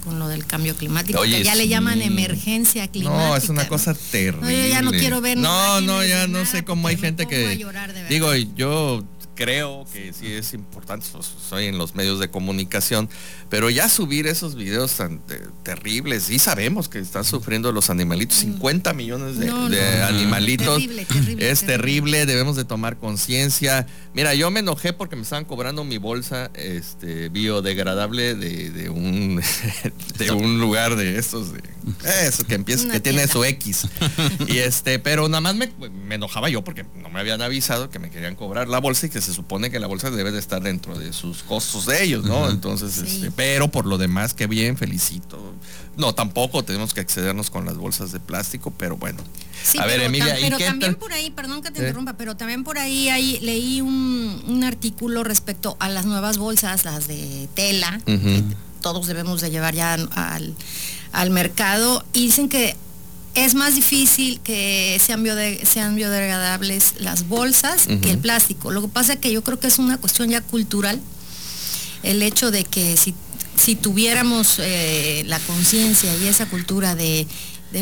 con 0.04 0.20
lo 0.20 0.28
del 0.28 0.46
cambio 0.46 0.76
climático, 0.76 1.22
que 1.22 1.44
ya 1.44 1.56
le 1.56 1.68
llaman 1.68 2.02
emergencia 2.02 2.88
climática. 2.88 3.28
No, 3.30 3.36
es 3.36 3.50
una 3.50 3.68
cosa 3.68 3.94
terrible. 3.94 4.42
No, 4.42 4.52
yo 4.52 4.68
ya 4.68 4.82
no 4.82 4.92
quiero 4.92 5.22
ver 5.22 5.38
No, 5.38 5.82
no, 5.82 6.04
ya 6.04 6.28
no 6.28 6.46
sé 6.46 6.64
cómo 6.64 6.88
hay 6.88 6.98
gente 6.98 7.28
que... 7.28 7.66
Digo, 8.10 8.34
yo 8.36 9.04
creo 9.38 9.86
que 9.94 10.12
sí 10.14 10.34
es 10.34 10.54
importante, 10.54 11.06
soy 11.48 11.66
en 11.66 11.78
los 11.78 11.94
medios 11.94 12.20
de 12.20 12.30
comunicación, 12.30 13.08
pero 13.50 13.70
ya 13.70 13.88
subir 13.88 14.26
esos 14.26 14.56
videos 14.56 14.94
tan 14.94 15.22
terribles, 15.64 16.24
sí 16.24 16.40
sabemos 16.40 16.90
que 16.90 16.98
están 16.98 17.24
sufriendo 17.24 17.72
los 17.72 17.92
animalitos, 17.92 18.40
50 18.40 18.92
mm. 18.92 18.98
millones 18.98 19.38
de, 19.38 19.50
animalitos, 20.04 20.84
es 21.38 21.66
terrible, 21.66 22.26
debemos 22.26 22.56
de 22.56 22.66
tomar 22.66 22.98
conciencia. 22.98 23.86
Mira, 24.16 24.34
yo 24.34 24.50
me 24.50 24.62
enojé 24.62 24.92
porque 24.92 25.16
me 25.16 25.22
estaban 25.22 25.46
cobrando 25.46 25.84
mi 25.84 26.00
bolsa 26.00 26.50
este, 26.56 27.30
biodegradable 27.30 28.34
de, 28.34 28.90
un, 28.90 29.42
de 30.18 30.32
un 30.32 30.60
lugar 30.60 30.96
de 30.96 31.20
estos, 31.20 31.54
de, 31.54 31.62
eso 32.06 32.46
que 32.46 32.56
empieza, 32.56 32.90
que 32.90 33.00
tiene 33.00 33.28
su 33.28 33.44
X. 33.44 33.88
y 34.48 34.58
este, 34.58 35.00
pero 35.00 35.28
nada 35.28 35.42
más 35.42 35.56
me, 35.56 35.70
me 35.90 36.16
enojaba 36.16 36.50
yo 36.50 36.64
porque 36.64 36.86
no 36.96 37.10
me 37.10 37.20
habían 37.20 37.42
avisado 37.42 37.90
que 37.90 38.00
me 38.00 38.10
querían 38.10 38.36
cobrar 38.36 38.68
la 38.68 38.80
bolsa 38.80 39.08
y 39.08 39.10
que 39.10 39.22
se 39.22 39.34
supone 39.34 39.70
que 39.70 39.80
la 39.80 39.88
bolsa 39.88 40.12
debe 40.12 40.32
de 40.32 40.40
estar 40.40 40.62
dentro 40.62 40.98
de 40.98 41.14
sus 41.14 41.44
costos 41.44 41.86
de 41.86 42.04
ellos, 42.04 42.26
¿no? 42.26 42.50
Entonces, 42.50 42.98
este, 42.98 43.32
pero 43.32 43.70
por 43.70 43.86
lo 43.86 43.98
demás, 43.98 44.34
qué 44.34 44.48
bien, 44.48 44.78
felicito. 44.78 45.54
No, 45.96 46.14
tampoco 46.14 46.64
tenemos 46.64 46.94
que 46.94 47.02
excedernos 47.02 47.50
con 47.50 47.66
las 47.66 47.78
bolsas 47.78 48.12
de 48.12 48.20
plástico, 48.20 48.72
pero 48.78 48.98
bueno. 48.98 49.20
a 49.80 49.86
ver, 49.86 50.02
Emilia, 50.02 50.38
pero 50.40 50.58
también 50.58 50.96
por 50.96 51.12
ahí, 51.12 51.32
perdón 51.32 51.62
que 51.62 51.72
te 51.72 51.80
¿Eh? 51.80 51.82
interrumpa, 51.84 52.14
pero 52.14 52.38
también 52.38 52.64
por 52.64 52.78
ahí, 52.78 53.10
ahí 53.10 53.40
leí 53.42 53.82
un, 53.82 54.64
artículo 54.64 55.24
respecto 55.24 55.78
a 55.80 55.88
las 55.88 56.06
nuevas 56.06 56.38
bolsas, 56.38 56.84
las 56.84 57.08
de 57.08 57.48
tela, 57.56 58.02
que 58.06 58.44
todos 58.82 59.08
debemos 59.08 59.42
de 59.42 59.50
llevar 59.50 59.76
ya 59.76 59.94
al, 59.94 60.56
al 61.18 61.32
mercado, 61.32 62.06
y 62.14 62.28
dicen 62.28 62.48
que 62.48 62.76
es 63.34 63.56
más 63.56 63.74
difícil 63.74 64.40
que 64.42 65.02
sean, 65.04 65.26
sean 65.64 65.96
biodegradables 65.96 66.94
las 67.00 67.28
bolsas 67.28 67.88
que 67.88 68.12
el 68.12 68.20
plástico. 68.20 68.72
Lo 68.72 68.84
que 68.84 68.88
pasa 68.88 69.14
es 69.14 69.20
que 69.20 69.32
yo 69.32 69.44
creo 69.44 69.60
que 69.60 69.66
es 69.66 69.80
una 69.80 69.98
cuestión 69.98 70.30
ya 70.30 70.42
cultural, 70.42 71.02
el 72.04 72.22
hecho 72.22 72.52
de 72.52 72.66
que 72.66 72.98
si, 72.98 73.16
si 73.56 73.76
tuviéramos 73.76 74.60
eh, 74.60 75.24
la 75.26 75.40
conciencia 75.40 76.16
y 76.18 76.28
esa 76.28 76.46
cultura 76.46 76.94
de, 76.94 77.26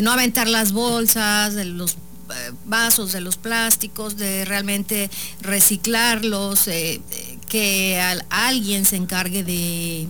no 0.00 0.12
aventar 0.12 0.48
las 0.48 0.72
bolsas, 0.72 1.54
de 1.54 1.66
los 1.66 1.92
eh, 1.92 2.52
vasos, 2.64 3.12
de 3.12 3.20
los 3.20 3.36
plásticos, 3.36 4.16
de 4.16 4.46
realmente 4.46 5.10
reciclarlos, 5.42 6.68
eh, 6.68 7.02
que 7.50 8.00
alguien 8.30 8.86
se 8.86 8.96
encargue 8.96 9.44
de, 9.44 10.08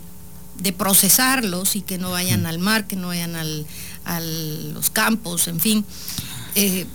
de 0.59 0.73
procesarlos 0.73 1.77
y 1.77 1.83
que 1.83 1.99
no 1.99 2.11
vayan 2.11 2.47
al 2.47 2.59
mar, 2.59 2.87
que 2.87 2.97
no 2.97 3.09
vayan 3.09 3.37
al, 3.37 3.67
a 4.05 4.21
los 4.21 4.91
campos, 4.91 5.49
en 5.49 5.61
fin. 5.61 5.85
Eh, 6.55 6.87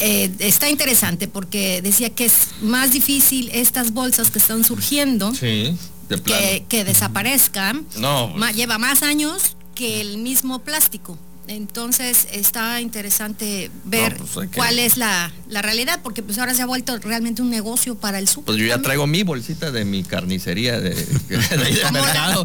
eh, 0.00 0.30
está 0.40 0.68
interesante 0.68 1.28
porque 1.28 1.80
decía 1.80 2.10
que 2.10 2.24
es 2.24 2.48
más 2.62 2.90
difícil 2.90 3.48
estas 3.52 3.92
bolsas 3.92 4.30
que 4.30 4.38
están 4.38 4.64
surgiendo 4.64 5.32
que, 5.38 6.84
desaparezcan. 6.84 7.86
No. 7.98 8.32
Pues. 8.36 8.56
lleva 8.56 8.78
más 8.78 9.02
años 9.02 9.56
que 9.74 10.00
el 10.00 10.18
mismo 10.18 10.60
plástico. 10.60 11.18
Entonces 11.46 12.26
está 12.32 12.80
interesante 12.80 13.70
ver 13.84 14.16
pues 14.16 14.48
cuál 14.54 14.78
es 14.78 14.96
la, 14.96 15.32
realidad, 15.48 16.00
porque 16.02 16.22
pues 16.22 16.38
ahora 16.38 16.54
se 16.54 16.62
ha 16.62 16.66
vuelto 16.66 16.98
realmente 16.98 17.42
un 17.42 17.50
negocio 17.50 17.96
para 17.96 18.18
el 18.18 18.28
súper. 18.28 18.46
Pues 18.46 18.58
yo 18.58 18.66
ya 18.66 18.80
traigo 18.80 19.06
mi 19.06 19.22
bolsita 19.22 19.70
de 19.70 19.84
mi 19.84 20.04
carnicería 20.04 20.80
de, 20.80 20.94
mercado. 21.92 22.44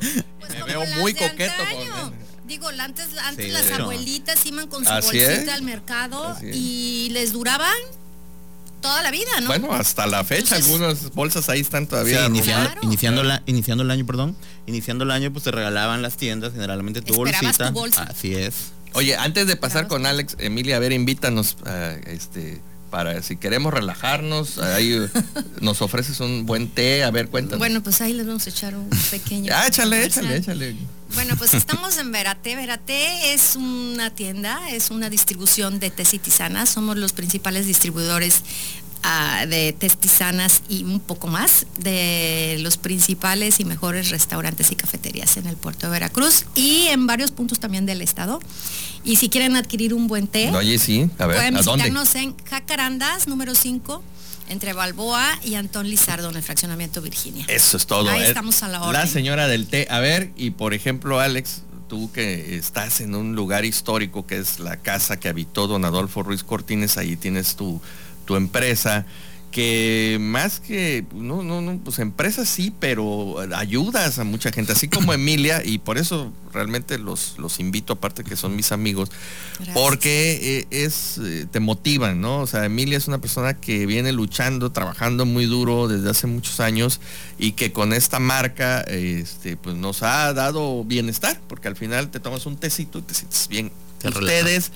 Me 0.49 0.63
veo 0.63 0.85
muy 0.99 1.13
coqueto 1.13 1.53
con 1.71 2.29
Digo, 2.47 2.67
antes, 2.79 3.05
antes 3.25 3.53
las 3.53 3.71
abuelitas 3.79 4.43
iban 4.47 4.67
con 4.67 4.83
su 4.83 4.91
bolsita 4.91 5.53
al 5.53 5.61
mercado 5.61 6.35
y 6.41 7.09
les 7.11 7.31
duraban 7.31 7.77
toda 8.81 9.03
la 9.03 9.11
vida, 9.11 9.39
¿no? 9.41 9.47
Bueno, 9.47 9.71
hasta 9.73 10.07
la 10.07 10.23
fecha, 10.23 10.55
algunas 10.55 11.11
bolsas 11.13 11.47
ahí 11.49 11.59
están 11.59 11.87
todavía. 11.87 12.25
iniciando, 12.25 12.71
iniciando, 12.81 13.23
la, 13.23 13.43
iniciando 13.45 13.83
el 13.83 13.91
año, 13.91 14.05
perdón, 14.05 14.35
iniciando 14.65 15.03
el 15.03 15.11
año, 15.11 15.31
pues 15.31 15.43
te 15.43 15.51
regalaban 15.51 16.01
las 16.01 16.17
tiendas, 16.17 16.53
generalmente 16.53 17.01
tu 17.01 17.13
bolsita. 17.15 17.71
Así 17.97 18.33
es. 18.33 18.71
Oye, 18.93 19.15
antes 19.15 19.47
de 19.47 19.55
pasar 19.55 19.87
con 19.87 20.05
Alex, 20.05 20.35
Emilia, 20.39 20.77
a 20.77 20.79
ver, 20.79 20.91
invítanos 20.91 21.57
a 21.65 21.91
este 22.07 22.61
para 22.89 23.21
si 23.21 23.37
queremos 23.37 23.73
relajarnos, 23.73 24.57
ahí 24.57 24.97
nos 25.61 25.81
ofreces 25.81 26.19
un 26.19 26.45
buen 26.45 26.69
té, 26.69 27.03
a 27.03 27.11
ver, 27.11 27.29
cuéntanos. 27.29 27.59
Bueno, 27.59 27.81
pues 27.83 28.01
ahí 28.01 28.13
les 28.13 28.25
vamos 28.25 28.45
a 28.47 28.49
echar 28.49 28.75
un 28.75 28.89
pequeño. 29.11 29.53
ah, 29.55 29.67
échale, 29.67 30.05
échale, 30.05 30.37
échale. 30.37 30.75
Bueno, 31.13 31.35
pues 31.37 31.53
estamos 31.53 31.97
en 31.97 32.11
Verate. 32.11 32.55
Verate 32.55 33.33
es 33.33 33.55
una 33.55 34.13
tienda, 34.13 34.69
es 34.71 34.91
una 34.91 35.09
distribución 35.09 35.79
de 35.79 35.89
tés 35.89 36.13
y 36.13 36.19
tisanas. 36.19 36.69
Somos 36.69 36.97
los 36.97 37.13
principales 37.13 37.65
distribuidores 37.65 38.43
de 39.47 39.73
tés 39.73 39.97
tisanas 39.97 40.61
y 40.69 40.83
un 40.83 40.99
poco 40.99 41.27
más 41.27 41.65
de 41.77 42.57
los 42.59 42.77
principales 42.77 43.59
y 43.59 43.65
mejores 43.65 44.09
restaurantes 44.09 44.71
y 44.71 44.75
cafeterías 44.75 45.37
en 45.37 45.47
el 45.47 45.55
puerto 45.55 45.87
de 45.87 45.93
Veracruz 45.93 46.45
y 46.55 46.87
en 46.87 47.07
varios 47.07 47.31
puntos 47.31 47.59
también 47.59 47.85
del 47.85 48.01
estado. 48.01 48.39
Y 49.03 49.15
si 49.15 49.29
quieren 49.29 49.55
adquirir 49.55 49.93
un 49.93 50.07
buen 50.07 50.27
té, 50.27 50.51
sí, 50.77 51.09
pueden 51.17 51.55
visitarnos 51.55 52.15
en 52.15 52.35
Jacarandas, 52.45 53.27
número 53.27 53.55
5 53.55 54.03
entre 54.49 54.73
Balboa 54.73 55.39
y 55.43 55.55
Antón 55.55 55.87
Lizardo 55.87 56.29
en 56.29 56.35
el 56.35 56.43
fraccionamiento 56.43 57.01
Virginia. 57.01 57.45
Eso 57.47 57.77
es 57.77 57.85
todo. 57.85 58.09
Ahí 58.09 58.23
estamos 58.23 58.63
a 58.63 58.67
la 58.67 58.81
hora. 58.81 58.99
La 58.99 59.07
señora 59.07 59.47
del 59.47 59.67
té. 59.67 59.87
A 59.89 59.99
ver, 59.99 60.31
y 60.35 60.49
por 60.49 60.73
ejemplo, 60.73 61.19
Alex, 61.19 61.61
tú 61.87 62.11
que 62.11 62.57
estás 62.57 62.99
en 62.99 63.15
un 63.15 63.35
lugar 63.35 63.63
histórico 63.63 64.25
que 64.25 64.37
es 64.39 64.59
la 64.59 64.77
casa 64.77 65.19
que 65.19 65.29
habitó 65.29 65.67
don 65.67 65.85
Adolfo 65.85 66.23
Ruiz 66.23 66.43
Cortines, 66.43 66.97
ahí 66.97 67.15
tienes 67.15 67.55
tu, 67.55 67.79
tu 68.29 68.35
empresa 68.35 69.07
que 69.49 70.19
más 70.21 70.59
que, 70.59 71.03
no, 71.15 71.41
no, 71.41 71.61
no, 71.61 71.79
pues 71.79 71.97
empresas 71.97 72.47
sí, 72.47 72.71
pero 72.79 73.37
ayudas 73.55 74.19
a 74.19 74.23
mucha 74.23 74.51
gente, 74.51 74.73
así 74.73 74.87
como 74.87 75.11
Emilia, 75.15 75.63
y 75.65 75.79
por 75.79 75.97
eso 75.97 76.31
realmente 76.53 76.99
los, 76.99 77.39
los 77.39 77.59
invito, 77.59 77.93
aparte 77.93 78.23
que 78.23 78.35
son 78.35 78.55
mis 78.55 78.71
amigos, 78.71 79.09
porque 79.73 80.59
eh, 80.59 80.67
es, 80.69 81.17
eh, 81.17 81.47
te 81.49 81.59
motivan, 81.59 82.21
¿no? 82.21 82.41
O 82.41 82.45
sea, 82.45 82.65
Emilia 82.65 82.99
es 82.99 83.07
una 83.07 83.17
persona 83.17 83.55
que 83.55 83.87
viene 83.87 84.11
luchando, 84.11 84.71
trabajando 84.71 85.25
muy 85.25 85.47
duro 85.47 85.87
desde 85.87 86.11
hace 86.11 86.27
muchos 86.27 86.59
años 86.59 87.01
y 87.39 87.53
que 87.53 87.71
con 87.71 87.93
esta 87.93 88.19
marca, 88.19 88.81
este, 88.81 89.57
pues 89.57 89.75
nos 89.75 90.03
ha 90.03 90.31
dado 90.35 90.83
bienestar, 90.83 91.41
porque 91.47 91.67
al 91.67 91.75
final 91.75 92.11
te 92.11 92.19
tomas 92.19 92.45
un 92.45 92.57
tecito 92.57 92.99
y 92.99 93.01
te 93.01 93.15
sientes 93.15 93.47
bien. 93.47 93.71
Ustedes 94.03 94.71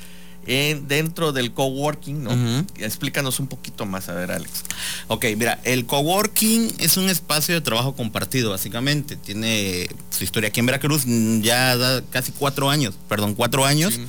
en, 0.48 0.88
dentro 0.88 1.32
del 1.32 1.54
coworking, 1.54 2.24
¿no? 2.24 2.66
Explícanos 2.78 3.40
un 3.40 3.48
poquito 3.48 3.86
más, 3.86 4.10
a 4.10 4.14
ver, 4.14 4.32
Alex. 4.32 4.64
Ok, 5.08 5.26
mira, 5.38 5.60
el 5.64 5.86
coworking 5.86 6.76
es 6.80 6.98
un 6.98 7.10
espacio 7.10 7.56
de 7.56 7.62
trabajo 7.62 7.96
compartido, 7.96 8.52
básicamente. 8.52 9.16
Tiene 9.16 9.88
su 10.10 10.24
historia 10.24 10.50
aquí 10.50 10.60
en 10.60 10.66
Veracruz, 10.66 11.06
ya 11.42 11.78
da 11.78 12.02
casi 12.10 12.32
cuatro 12.32 12.70
años, 12.70 12.96
perdón, 13.08 13.36
cuatro 13.36 13.66
años. 13.66 14.00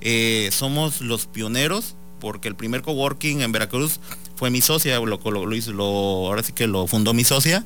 Eh, 0.00 0.50
somos 0.52 1.00
los 1.00 1.26
pioneros, 1.26 1.94
porque 2.20 2.48
el 2.48 2.54
primer 2.54 2.82
coworking 2.82 3.42
en 3.42 3.52
Veracruz 3.52 4.00
fue 4.36 4.50
mi 4.50 4.60
socia, 4.60 4.98
lo, 4.98 5.18
lo, 5.18 5.54
hizo, 5.54 5.72
lo, 5.72 5.84
ahora 5.84 6.42
sí 6.42 6.52
que 6.52 6.66
lo 6.66 6.86
fundó 6.86 7.14
mi 7.14 7.24
socia, 7.24 7.64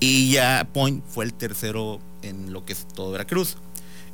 y 0.00 0.30
ya 0.32 0.68
Point 0.72 1.02
fue 1.08 1.24
el 1.24 1.32
tercero 1.32 2.00
en 2.22 2.52
lo 2.52 2.64
que 2.64 2.74
es 2.74 2.86
todo 2.94 3.10
Veracruz. 3.10 3.56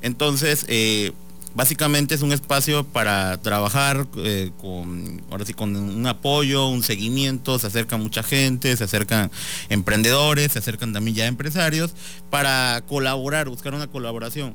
Entonces, 0.02 0.64
eh, 0.68 1.12
básicamente 1.54 2.14
es 2.14 2.22
un 2.22 2.32
espacio 2.32 2.84
para 2.84 3.38
trabajar 3.38 4.06
eh, 4.18 4.50
con, 4.60 5.22
ahora 5.30 5.44
sí, 5.44 5.54
con 5.54 5.74
un 5.76 6.06
apoyo, 6.06 6.68
un 6.68 6.82
seguimiento, 6.82 7.58
se 7.58 7.66
acerca 7.66 7.96
mucha 7.96 8.22
gente, 8.22 8.76
se 8.76 8.84
acercan 8.84 9.30
emprendedores, 9.68 10.52
se 10.52 10.58
acercan 10.58 10.92
también 10.92 11.16
ya 11.16 11.26
empresarios, 11.26 11.92
para 12.30 12.82
colaborar, 12.88 13.48
buscar 13.48 13.74
una 13.74 13.86
colaboración. 13.86 14.54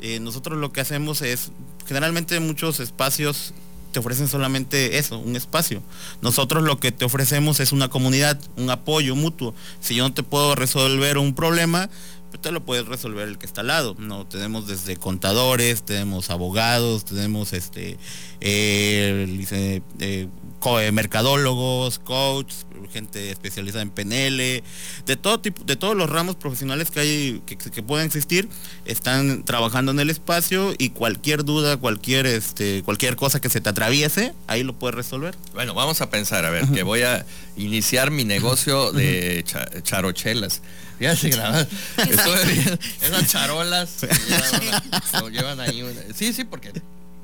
Eh, 0.00 0.20
nosotros 0.20 0.58
lo 0.58 0.72
que 0.72 0.80
hacemos 0.80 1.22
es, 1.22 1.50
generalmente 1.86 2.38
muchos 2.40 2.80
espacios 2.80 3.54
te 3.96 4.00
ofrecen 4.00 4.28
solamente 4.28 4.98
eso, 4.98 5.18
un 5.18 5.36
espacio. 5.36 5.82
Nosotros 6.20 6.62
lo 6.62 6.78
que 6.78 6.92
te 6.92 7.06
ofrecemos 7.06 7.60
es 7.60 7.72
una 7.72 7.88
comunidad, 7.88 8.38
un 8.56 8.68
apoyo 8.68 9.16
mutuo. 9.16 9.54
Si 9.80 9.94
yo 9.94 10.04
no 10.06 10.12
te 10.12 10.22
puedo 10.22 10.54
resolver 10.54 11.16
un 11.16 11.34
problema, 11.34 11.88
te 12.38 12.50
lo 12.50 12.64
puedes 12.64 12.86
resolver 12.86 13.28
el 13.28 13.38
que 13.38 13.46
está 13.46 13.62
al 13.62 13.68
lado. 13.68 13.96
No, 13.98 14.26
tenemos 14.26 14.66
desde 14.66 14.96
contadores, 14.96 15.82
tenemos 15.84 16.30
abogados, 16.30 17.04
tenemos 17.04 17.52
este 17.52 17.98
eh, 18.40 19.82
eh, 19.98 20.28
mercadólogos, 20.92 21.98
coaches, 21.98 22.66
gente 22.92 23.30
especializada 23.30 23.82
en 23.82 23.90
PNL, 23.90 24.62
de 25.06 25.16
todo 25.20 25.40
tipo, 25.40 25.62
de 25.64 25.76
todos 25.76 25.96
los 25.96 26.08
ramos 26.08 26.36
profesionales 26.36 26.90
que 26.90 27.00
hay, 27.00 27.42
que, 27.46 27.56
que 27.56 27.82
pueden 27.82 28.06
existir, 28.06 28.48
están 28.84 29.44
trabajando 29.44 29.92
en 29.92 30.00
el 30.00 30.10
espacio 30.10 30.74
y 30.78 30.90
cualquier 30.90 31.44
duda, 31.44 31.76
cualquier 31.76 32.26
este, 32.26 32.82
cualquier 32.84 33.16
cosa 33.16 33.40
que 33.40 33.48
se 33.48 33.60
te 33.60 33.68
atraviese, 33.68 34.34
ahí 34.46 34.62
lo 34.62 34.74
puedes 34.78 34.94
resolver. 34.94 35.36
Bueno, 35.54 35.74
vamos 35.74 36.00
a 36.00 36.10
pensar, 36.10 36.44
a 36.44 36.50
ver, 36.50 36.66
que 36.68 36.82
voy 36.82 37.02
a 37.02 37.24
iniciar 37.56 38.10
mi 38.10 38.24
negocio 38.24 38.92
de 38.92 39.44
charochelas. 39.82 40.62
Ya 40.98 41.14
se 41.14 41.28
graba. 41.28 41.66
Esas 41.98 43.28
charolas 43.28 44.00
llevan, 45.30 45.60
ahí. 45.60 45.84
sí, 46.14 46.32
sí, 46.32 46.44
porque 46.44 46.72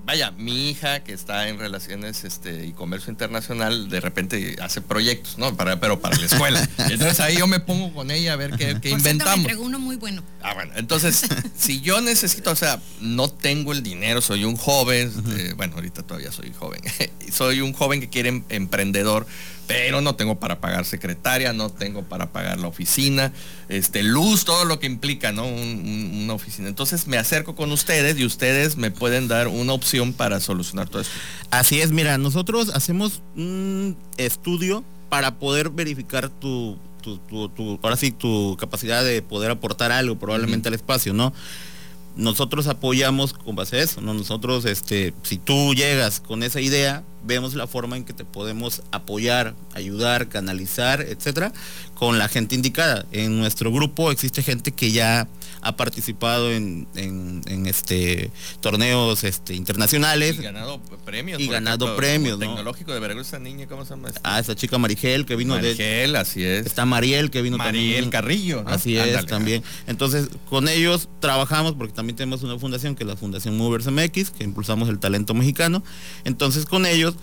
vaya, 0.04 0.30
mi 0.32 0.70
hija 0.70 1.04
que 1.04 1.12
está 1.12 1.48
en 1.48 1.58
relaciones 1.58 2.24
este, 2.24 2.66
y 2.66 2.72
comercio 2.72 3.10
internacional, 3.10 3.88
de 3.88 4.00
repente 4.00 4.56
hace 4.60 4.80
proyectos, 4.80 5.38
¿no? 5.38 5.56
Para, 5.56 5.80
pero 5.80 6.00
para 6.00 6.16
la 6.16 6.26
escuela. 6.26 6.68
Entonces 6.78 7.20
ahí 7.20 7.38
yo 7.38 7.46
me 7.46 7.60
pongo 7.60 7.92
con 7.92 8.10
ella 8.10 8.32
a 8.32 8.36
ver 8.36 8.56
qué, 8.56 8.78
qué 8.80 8.90
inventamos. 8.90 9.46
Me 9.46 9.56
uno 9.56 9.78
muy 9.78 9.96
bueno. 9.96 10.22
Ah, 10.42 10.54
bueno. 10.54 10.72
Entonces, 10.76 11.24
si 11.56 11.80
yo 11.80 12.00
necesito, 12.00 12.50
o 12.50 12.56
sea, 12.56 12.80
no 13.00 13.28
tengo 13.28 13.72
el 13.72 13.82
dinero, 13.82 14.20
soy 14.20 14.44
un 14.44 14.56
joven, 14.56 15.12
este, 15.16 15.54
bueno, 15.54 15.74
ahorita 15.76 16.02
todavía 16.02 16.32
soy 16.32 16.52
joven, 16.52 16.80
soy 17.32 17.60
un 17.60 17.72
joven 17.72 18.00
que 18.00 18.08
quiere 18.08 18.30
em, 18.30 18.44
emprendedor 18.48 19.26
pero 19.72 20.02
no 20.02 20.14
tengo 20.14 20.38
para 20.38 20.60
pagar 20.60 20.84
secretaria, 20.84 21.54
no 21.54 21.70
tengo 21.70 22.02
para 22.02 22.30
pagar 22.30 22.60
la 22.60 22.66
oficina, 22.68 23.32
este, 23.70 24.02
luz, 24.02 24.44
todo 24.44 24.66
lo 24.66 24.78
que 24.78 24.86
implica, 24.86 25.32
¿no? 25.32 25.46
una 25.46 26.34
oficina. 26.34 26.68
Entonces 26.68 27.06
me 27.06 27.16
acerco 27.16 27.56
con 27.56 27.72
ustedes 27.72 28.18
y 28.18 28.26
ustedes 28.26 28.76
me 28.76 28.90
pueden 28.90 29.28
dar 29.28 29.48
una 29.48 29.72
opción 29.72 30.12
para 30.12 30.40
solucionar 30.40 30.90
todo 30.90 31.00
esto. 31.00 31.14
Así 31.50 31.80
es, 31.80 31.90
mira, 31.90 32.18
nosotros 32.18 32.68
hacemos 32.74 33.22
un 33.34 33.96
estudio 34.18 34.84
para 35.08 35.36
poder 35.36 35.70
verificar 35.70 36.28
tu, 36.28 36.76
ahora 37.82 37.96
sí, 37.96 38.10
tu 38.10 38.58
capacidad 38.60 39.02
de 39.02 39.22
poder 39.22 39.52
aportar 39.52 39.90
algo 39.90 40.18
probablemente 40.18 40.68
al 40.68 40.74
espacio, 40.74 41.14
¿no? 41.14 41.32
Nosotros 42.16 42.66
apoyamos 42.66 43.32
con 43.32 43.56
base 43.56 43.76
a 43.76 43.82
eso, 43.82 44.00
¿no? 44.00 44.14
Nosotros, 44.14 44.64
este, 44.64 45.14
si 45.22 45.38
tú 45.38 45.74
llegas 45.74 46.20
con 46.20 46.42
esa 46.42 46.60
idea, 46.60 47.02
vemos 47.24 47.54
la 47.54 47.66
forma 47.66 47.96
en 47.96 48.04
que 48.04 48.12
te 48.12 48.24
podemos 48.24 48.82
apoyar, 48.90 49.54
ayudar, 49.74 50.28
canalizar, 50.28 51.00
etcétera, 51.00 51.52
con 51.94 52.18
la 52.18 52.28
gente 52.28 52.54
indicada. 52.54 53.06
En 53.12 53.38
nuestro 53.38 53.72
grupo 53.72 54.10
existe 54.10 54.42
gente 54.42 54.72
que 54.72 54.92
ya 54.92 55.28
ha 55.62 55.76
participado 55.76 56.50
en, 56.50 56.86
este 57.66 58.30
torneos 58.60 59.24
este, 59.24 59.54
internacionales. 59.54 60.36
Y 60.38 60.42
ganado 60.42 60.80
premios. 61.04 61.40
Y 61.40 61.46
ganado 61.46 61.96
premios, 61.96 62.38
¿no? 62.38 62.46
Tecnológico 62.46 62.92
de 62.92 63.00
Veracruz, 63.00 63.28
esa 63.28 63.38
niña, 63.38 63.66
¿cómo 63.68 63.84
se 63.84 63.90
llama? 63.90 64.10
Ah, 64.24 64.40
esa 64.40 64.56
chica 64.56 64.76
Marigel 64.78 65.24
que 65.24 65.36
vino 65.36 65.54
de. 65.54 65.62
Marigel, 65.62 66.16
así 66.16 66.44
es. 66.44 66.66
Está 66.66 66.84
Mariel 66.84 67.30
que 67.30 67.42
vino 67.42 67.56
Mariel 67.58 68.10
Carrillo. 68.10 68.64
Así 68.66 68.96
es, 68.96 69.24
también. 69.26 69.62
Entonces, 69.86 70.28
con 70.50 70.68
ellos 70.68 71.08
trabajamos 71.20 71.74
porque 71.74 71.92
también 71.92 72.16
tenemos 72.16 72.42
una 72.42 72.58
fundación 72.58 72.96
que 72.96 73.04
es 73.04 73.08
la 73.08 73.16
Fundación 73.16 73.56
Movers 73.56 73.86
MX, 73.86 74.30
que 74.30 74.44
impulsamos 74.44 74.88
el 74.88 74.98
talento 74.98 75.32
mexicano. 75.32 75.84
Entonces, 76.24 76.66
con 76.66 76.86
ellos, 76.86 77.14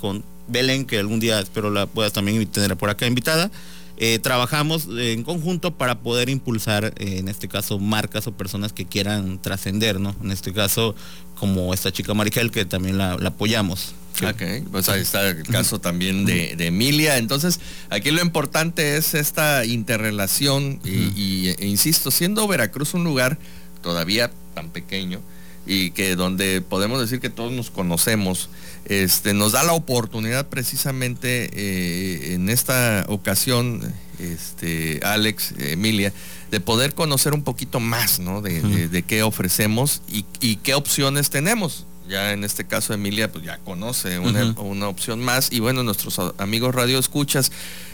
con 0.00 0.24
Belén, 0.48 0.86
que 0.86 0.98
algún 0.98 1.20
día 1.20 1.38
espero 1.40 1.70
la 1.70 1.86
puedas 1.86 2.14
también 2.14 2.44
tener 2.46 2.76
por 2.76 2.88
acá 2.88 3.06
invitada 3.06 3.50
eh, 3.96 4.18
trabajamos 4.18 4.88
en 4.90 5.22
conjunto 5.22 5.74
para 5.74 6.00
poder 6.00 6.28
impulsar, 6.28 6.94
eh, 6.96 7.18
en 7.18 7.28
este 7.28 7.48
caso, 7.48 7.78
marcas 7.78 8.26
o 8.26 8.32
personas 8.32 8.72
que 8.72 8.86
quieran 8.86 9.40
trascender, 9.40 10.00
¿no? 10.00 10.16
En 10.22 10.30
este 10.30 10.52
caso, 10.52 10.94
como 11.36 11.74
esta 11.74 11.92
chica 11.92 12.14
Marigel, 12.14 12.50
que 12.50 12.64
también 12.64 12.98
la, 12.98 13.12
apoyamos. 13.12 13.94
Ok, 14.22 14.42
pues 14.70 14.88
ahí 14.88 15.00
está 15.00 15.28
el 15.28 15.42
caso 15.44 15.80
también 15.80 16.24
de, 16.24 16.54
Emilia. 16.58 17.16
Entonces, 17.16 17.60
aquí 17.90 18.10
lo 18.10 18.22
importante 18.22 18.96
es 18.96 19.14
esta 19.14 19.64
interrelación 19.64 20.80
y, 20.84 21.48
e 21.48 21.66
insisto, 21.66 22.10
siendo 22.10 22.46
Veracruz 22.46 22.94
un 22.94 23.04
lugar 23.04 23.38
todavía 23.82 24.30
tan 24.54 24.70
pequeño 24.70 25.20
y 25.66 25.90
que 25.90 26.16
donde 26.16 26.60
podemos 26.60 27.00
decir 27.00 27.20
que 27.20 27.30
todos 27.30 27.52
nos 27.52 27.70
conocemos, 27.70 28.48
este, 28.84 29.32
nos 29.34 29.52
da 29.52 29.62
la 29.62 29.72
oportunidad 29.72 30.48
precisamente 30.48 31.50
eh, 31.52 32.34
en 32.34 32.48
esta 32.48 33.06
ocasión, 33.08 33.80
este, 34.18 35.00
Alex, 35.04 35.54
Emilia, 35.58 36.12
de 36.50 36.60
poder 36.60 36.94
conocer 36.94 37.32
un 37.32 37.44
poquito 37.44 37.80
más 37.80 38.20
de, 38.42 39.04
qué 39.06 39.22
ofrecemos 39.22 40.02
y, 40.08 40.56
qué 40.56 40.74
opciones 40.74 41.30
tenemos. 41.30 41.86
Ya 42.08 42.32
en 42.32 42.42
este 42.44 42.66
caso 42.66 42.92
Emilia 42.92 43.30
pues 43.30 43.44
ya 43.44 43.58
conoce 43.58 44.18
una, 44.18 44.88
opción 44.88 45.20
más 45.20 45.52
y 45.52 45.60
bueno, 45.60 45.82
nuestros 45.82 46.20
amigos 46.36 46.74
radio 46.74 46.98
escuchas, 46.98 47.52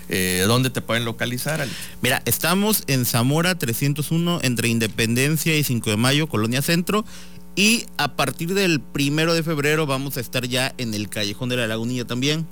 eh, 0.09 0.45
¿dónde 0.47 0.71
te 0.71 0.81
pueden 0.81 1.05
localizar? 1.05 1.61
Alex? 1.61 1.77
Mira, 2.01 2.23
estamos 2.25 2.83
en 2.87 3.05
Zamora 3.05 3.55
301 3.57 4.41
entre 4.43 4.69
Independencia 4.69 5.57
y 5.57 5.63
5 5.63 5.91
de 5.91 5.97
Mayo, 5.99 6.27
Colonia 6.27 6.63
Centro 6.63 7.05
y 7.59 7.87
a 7.97 8.15
partir 8.15 8.55
del 8.55 8.79
primero 8.79 9.35
de 9.35 9.43
febrero 9.43 9.85
vamos 9.85 10.17
a 10.17 10.21
estar 10.21 10.47
ya 10.47 10.73
en 10.79 10.95
el 10.95 11.09
Callejón 11.09 11.49
de 11.49 11.57
la 11.57 11.67
Lagunilla 11.67 12.05
también. 12.05 12.47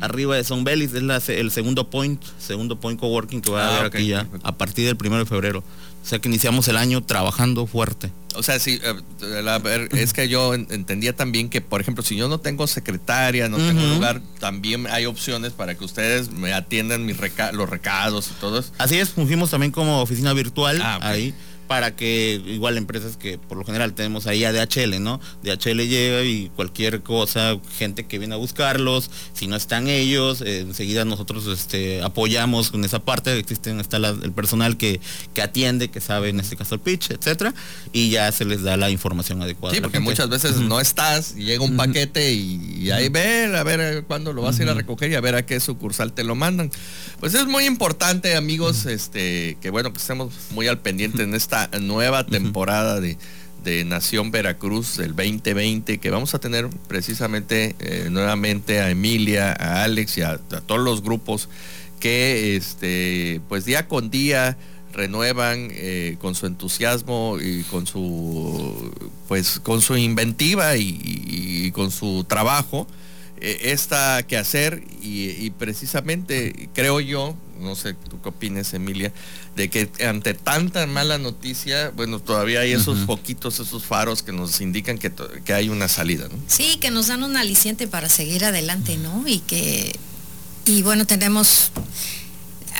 Arriba 0.00 0.34
de 0.34 0.44
Son 0.44 0.64
Belis, 0.64 0.94
es 0.94 1.28
el 1.28 1.50
segundo 1.50 1.90
point, 1.90 2.22
segundo 2.38 2.80
point 2.80 2.98
coworking 2.98 3.42
que 3.42 3.50
va 3.50 3.66
a 3.66 3.68
ah, 3.68 3.74
haber 3.74 3.86
aquí 3.94 4.06
ya, 4.06 4.26
a 4.42 4.56
partir 4.56 4.86
del 4.86 4.96
primero 4.96 5.22
de 5.22 5.28
febrero. 5.28 5.58
O 5.58 6.08
sea 6.08 6.20
que 6.20 6.28
iniciamos 6.28 6.68
el 6.68 6.78
año 6.78 7.04
trabajando 7.04 7.66
fuerte. 7.66 8.10
O 8.34 8.42
sea, 8.42 8.58
sí, 8.58 8.80
eh, 8.82 9.88
es 9.92 10.14
que 10.14 10.26
yo 10.28 10.54
entendía 10.54 11.14
también 11.14 11.50
que, 11.50 11.60
por 11.60 11.82
ejemplo, 11.82 12.02
si 12.02 12.16
yo 12.16 12.28
no 12.28 12.38
tengo 12.38 12.66
secretaria, 12.66 13.50
no 13.50 13.58
tengo 13.58 13.82
lugar, 13.82 14.22
también 14.40 14.86
hay 14.86 15.04
opciones 15.04 15.52
para 15.52 15.74
que 15.74 15.84
ustedes 15.84 16.30
me 16.30 16.54
atiendan 16.54 17.04
mis 17.04 17.18
los 17.52 17.68
recados 17.68 18.30
y 18.30 18.40
todo 18.40 18.60
eso. 18.60 18.72
Así 18.78 18.96
es, 18.96 19.10
fungimos 19.10 19.50
también 19.50 19.70
como 19.70 20.00
oficina 20.00 20.32
virtual 20.32 20.80
ah, 20.80 20.98
ahí 21.02 21.34
para 21.66 21.96
que 21.96 22.40
igual 22.46 22.76
empresas 22.76 23.16
que 23.16 23.38
por 23.38 23.58
lo 23.58 23.64
general 23.64 23.94
tenemos 23.94 24.26
ahí 24.26 24.44
a 24.44 24.52
DHL, 24.52 25.02
¿no? 25.02 25.20
DHL 25.42 25.80
llega 25.88 26.22
y 26.22 26.50
cualquier 26.54 27.02
cosa, 27.02 27.58
gente 27.78 28.06
que 28.06 28.18
viene 28.18 28.34
a 28.34 28.38
buscarlos, 28.38 29.10
si 29.32 29.46
no 29.46 29.56
están 29.56 29.88
ellos, 29.88 30.40
eh, 30.42 30.60
enseguida 30.60 31.04
nosotros 31.04 31.46
este, 31.46 32.02
apoyamos 32.02 32.70
con 32.70 32.84
esa 32.84 33.00
parte, 33.00 33.38
existen 33.38 33.80
está 33.80 33.96
el 33.96 34.32
personal 34.32 34.76
que, 34.76 35.00
que 35.34 35.42
atiende, 35.42 35.88
que 35.88 36.00
sabe 36.00 36.28
en 36.28 36.40
este 36.40 36.56
caso 36.56 36.74
el 36.74 36.80
pitch, 36.80 37.10
etcétera, 37.10 37.54
y 37.92 38.10
ya 38.10 38.30
se 38.32 38.44
les 38.44 38.62
da 38.62 38.76
la 38.76 38.90
información 38.90 39.42
adecuada. 39.42 39.74
Sí, 39.74 39.80
porque 39.80 40.00
muchas 40.00 40.28
veces 40.28 40.56
no 40.58 40.80
estás 40.80 41.34
y 41.36 41.44
llega 41.44 41.64
un 41.64 41.76
paquete 41.76 42.32
y, 42.32 42.90
ahí 42.90 43.08
ve, 43.08 43.56
a 43.56 43.62
ver 43.62 44.04
cuándo 44.04 44.32
lo 44.32 44.42
vas 44.42 44.58
a 44.58 44.62
ir 44.62 44.68
a 44.68 44.74
recoger 44.74 45.10
y 45.10 45.14
a 45.14 45.20
ver 45.20 45.34
a 45.34 45.44
qué 45.44 45.60
sucursal 45.60 46.12
te 46.12 46.24
lo 46.24 46.34
mandan. 46.34 46.70
Pues 47.20 47.34
es 47.34 47.46
muy 47.46 47.64
importante, 47.64 48.36
amigos, 48.36 48.86
este, 48.86 49.56
que 49.60 49.70
bueno, 49.70 49.92
que 49.92 49.98
estemos 49.98 50.32
muy 50.50 50.68
al 50.68 50.78
pendiente 50.80 51.22
en 51.22 51.34
esta 51.34 51.55
nueva 51.80 52.26
temporada 52.26 53.00
de, 53.00 53.16
Nación 53.84 54.30
Veracruz 54.30 54.96
del 54.96 55.16
2020, 55.16 55.98
que 55.98 56.10
vamos 56.10 56.34
a 56.34 56.38
tener 56.38 56.68
precisamente 56.86 57.74
eh, 57.80 58.06
nuevamente 58.12 58.78
a 58.78 58.90
Emilia, 58.90 59.56
a 59.58 59.82
Alex 59.82 60.18
y 60.18 60.22
a, 60.22 60.38
todos 60.38 60.80
los 60.80 61.02
grupos 61.02 61.48
que 61.98 62.54
este, 62.54 63.40
pues 63.48 63.64
día 63.64 63.88
con 63.88 64.08
día 64.08 64.56
renuevan 64.96 65.68
eh, 65.72 66.16
con 66.20 66.34
su 66.34 66.46
entusiasmo 66.46 67.38
y 67.40 67.64
con 67.64 67.86
su 67.86 68.92
pues 69.28 69.60
con 69.60 69.82
su 69.82 69.96
inventiva 69.96 70.76
y, 70.76 71.70
con 71.72 71.90
su 71.90 72.24
trabajo 72.24 72.86
eh, 73.40 73.72
esta 73.72 74.22
que 74.22 74.36
hacer 74.36 74.82
y, 75.00 75.50
precisamente 75.50 76.68
creo 76.74 77.00
yo 77.00 77.36
no 77.60 77.74
sé 77.76 77.94
tú 77.94 78.20
qué 78.20 78.28
opinas 78.28 78.74
Emilia 78.74 79.12
de 79.54 79.70
que 79.70 79.88
ante 80.06 80.34
tanta 80.34 80.86
mala 80.86 81.18
noticia 81.18 81.90
bueno 81.90 82.18
todavía 82.18 82.60
hay 82.60 82.72
esos 82.72 82.98
poquitos 83.06 83.60
esos 83.60 83.84
faros 83.84 84.22
que 84.22 84.32
nos 84.32 84.60
indican 84.60 84.98
que, 84.98 85.12
que 85.44 85.54
hay 85.54 85.68
una 85.68 85.88
salida 85.88 86.28
¿no? 86.28 86.36
sí 86.48 86.76
que 86.80 86.90
nos 86.90 87.06
dan 87.06 87.22
un 87.22 87.36
aliciente 87.36 87.86
para 87.86 88.08
seguir 88.08 88.44
adelante 88.44 88.96
no 88.96 89.26
y 89.26 89.38
que 89.40 89.94
y 90.66 90.82
bueno 90.82 91.06
tenemos 91.06 91.70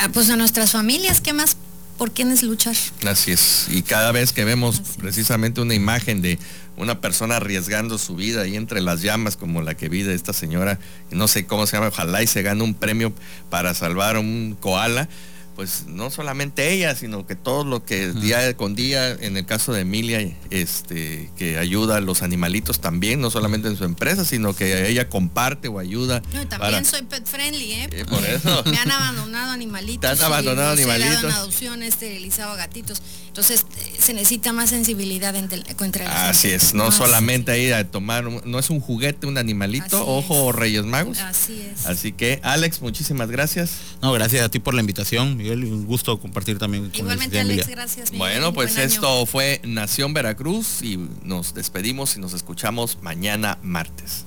ah, 0.00 0.10
pues 0.12 0.28
a 0.30 0.36
nuestras 0.36 0.72
familias 0.72 1.20
qué 1.20 1.32
más 1.32 1.56
por 1.96 2.12
quiénes 2.12 2.42
luchar. 2.42 2.76
Así 3.06 3.32
es. 3.32 3.66
Y 3.70 3.82
cada 3.82 4.12
vez 4.12 4.32
que 4.32 4.44
vemos 4.44 4.80
precisamente 4.98 5.61
una 5.61 5.74
imagen 5.74 6.22
de 6.22 6.38
una 6.76 7.00
persona 7.00 7.37
arriesgando 7.37 7.98
su 7.98 8.16
vida 8.16 8.42
ahí 8.42 8.56
entre 8.56 8.80
las 8.80 9.02
llamas, 9.02 9.37
como 9.37 9.62
la 9.62 9.74
que 9.76 9.88
vi 9.88 10.02
de 10.02 10.14
esta 10.14 10.32
señora, 10.32 10.78
no 11.11 11.26
sé 11.28 11.46
cómo 11.46 11.66
se 11.66 11.76
llama, 11.76 11.88
ojalá 11.88 12.22
y 12.22 12.26
se 12.26 12.42
gane 12.42 12.62
un 12.62 12.74
premio 12.74 13.12
para 13.50 13.74
salvar 13.74 14.16
a 14.16 14.20
un 14.20 14.56
koala 14.61 15.09
pues 15.56 15.86
no 15.86 16.10
solamente 16.10 16.70
ella, 16.70 16.94
sino 16.94 17.26
que 17.26 17.34
todo 17.34 17.64
lo 17.64 17.82
que 17.82 18.12
día 18.12 18.54
con 18.58 18.74
día, 18.74 19.10
en 19.10 19.38
el 19.38 19.46
caso 19.46 19.72
de 19.72 19.80
Emilia, 19.80 20.36
este, 20.50 21.30
que 21.38 21.56
ayuda 21.56 21.96
a 21.96 22.00
los 22.00 22.20
animalitos 22.22 22.78
también, 22.78 23.22
no 23.22 23.30
solamente 23.30 23.68
en 23.68 23.76
su 23.78 23.84
empresa, 23.84 24.26
sino 24.26 24.54
que 24.54 24.86
ella 24.88 25.08
comparte 25.08 25.68
o 25.68 25.78
ayuda. 25.78 26.22
No, 26.34 26.46
también 26.46 26.84
soy 26.84 27.02
pet 27.02 27.26
friendly, 27.26 27.72
¿eh? 27.72 28.04
por 28.06 28.22
eso. 28.24 28.64
Me 28.70 28.76
han 28.76 28.90
abandonado 28.90 29.52
animalitos. 29.52 30.02
Te 30.02 30.08
han 30.08 30.22
abandonado 30.22 30.72
animalitos. 30.72 31.20
Se 31.20 31.26
adopción, 31.26 31.82
esterilizado 31.82 32.52
a 32.52 32.56
gatitos. 32.56 33.00
Entonces 33.28 33.66
eh, 33.78 33.96
se 33.98 34.14
necesita 34.14 34.52
más 34.52 34.70
sensibilidad 34.70 35.34
entre, 35.36 35.62
entre 35.80 36.04
Así 36.06 36.48
es, 36.48 36.72
no, 36.72 36.90
solamente 36.90 37.58
ir 37.62 37.74
a 37.74 37.84
tomar, 37.84 38.24
no 38.24 38.58
es 38.58 38.70
un 38.70 38.80
juguete, 38.80 39.26
un 39.26 39.36
animalito, 39.36 40.06
ojo 40.06 40.52
Reyes 40.52 40.84
Magos. 40.84 41.18
Así 41.18 41.60
es. 41.60 41.86
Así 41.86 42.12
que 42.12 42.40
Alex, 42.42 42.80
muchísimas 42.80 43.30
gracias. 43.30 43.72
No, 44.00 44.12
gracias 44.12 44.42
a 44.42 44.48
ti 44.48 44.58
por 44.58 44.74
la 44.74 44.80
invitación 44.80 45.38
un 45.50 45.87
gusto 45.87 46.18
compartir 46.18 46.59
también 46.59 46.90
con 46.90 47.00
Igualmente 47.00 47.40
Alex, 47.40 47.68
gracias. 47.68 48.12
bueno, 48.12 48.52
pues 48.52 48.76
esto 48.76 49.26
fue 49.26 49.61
Nación 49.64 50.14
Veracruz 50.14 50.82
y 50.82 50.98
nos 51.22 51.54
despedimos 51.54 52.16
y 52.16 52.20
nos 52.20 52.32
escuchamos 52.32 52.98
mañana 53.02 53.59
martes. 53.62 54.24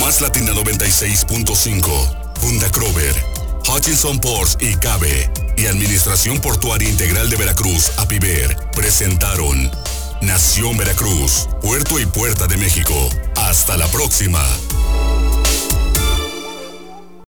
Más 0.00 0.20
Latina 0.20 0.52
96.5, 0.52 2.36
Funda 2.38 2.70
Crover, 2.70 3.14
Hutchinson 3.68 4.20
Ports 4.20 4.58
y 4.60 4.74
Cabe 4.74 5.30
y 5.56 5.66
Administración 5.66 6.40
Portuaria 6.40 6.88
Integral 6.90 7.30
de 7.30 7.36
Veracruz, 7.36 7.90
APIVER, 7.98 8.54
presentaron 8.72 9.70
Nación 10.22 10.76
Veracruz, 10.76 11.48
Puerto 11.60 11.98
y 11.98 12.06
Puerta 12.06 12.46
de 12.46 12.56
México. 12.56 12.94
Hasta 13.36 13.76
la 13.76 13.86
próxima. 13.88 14.42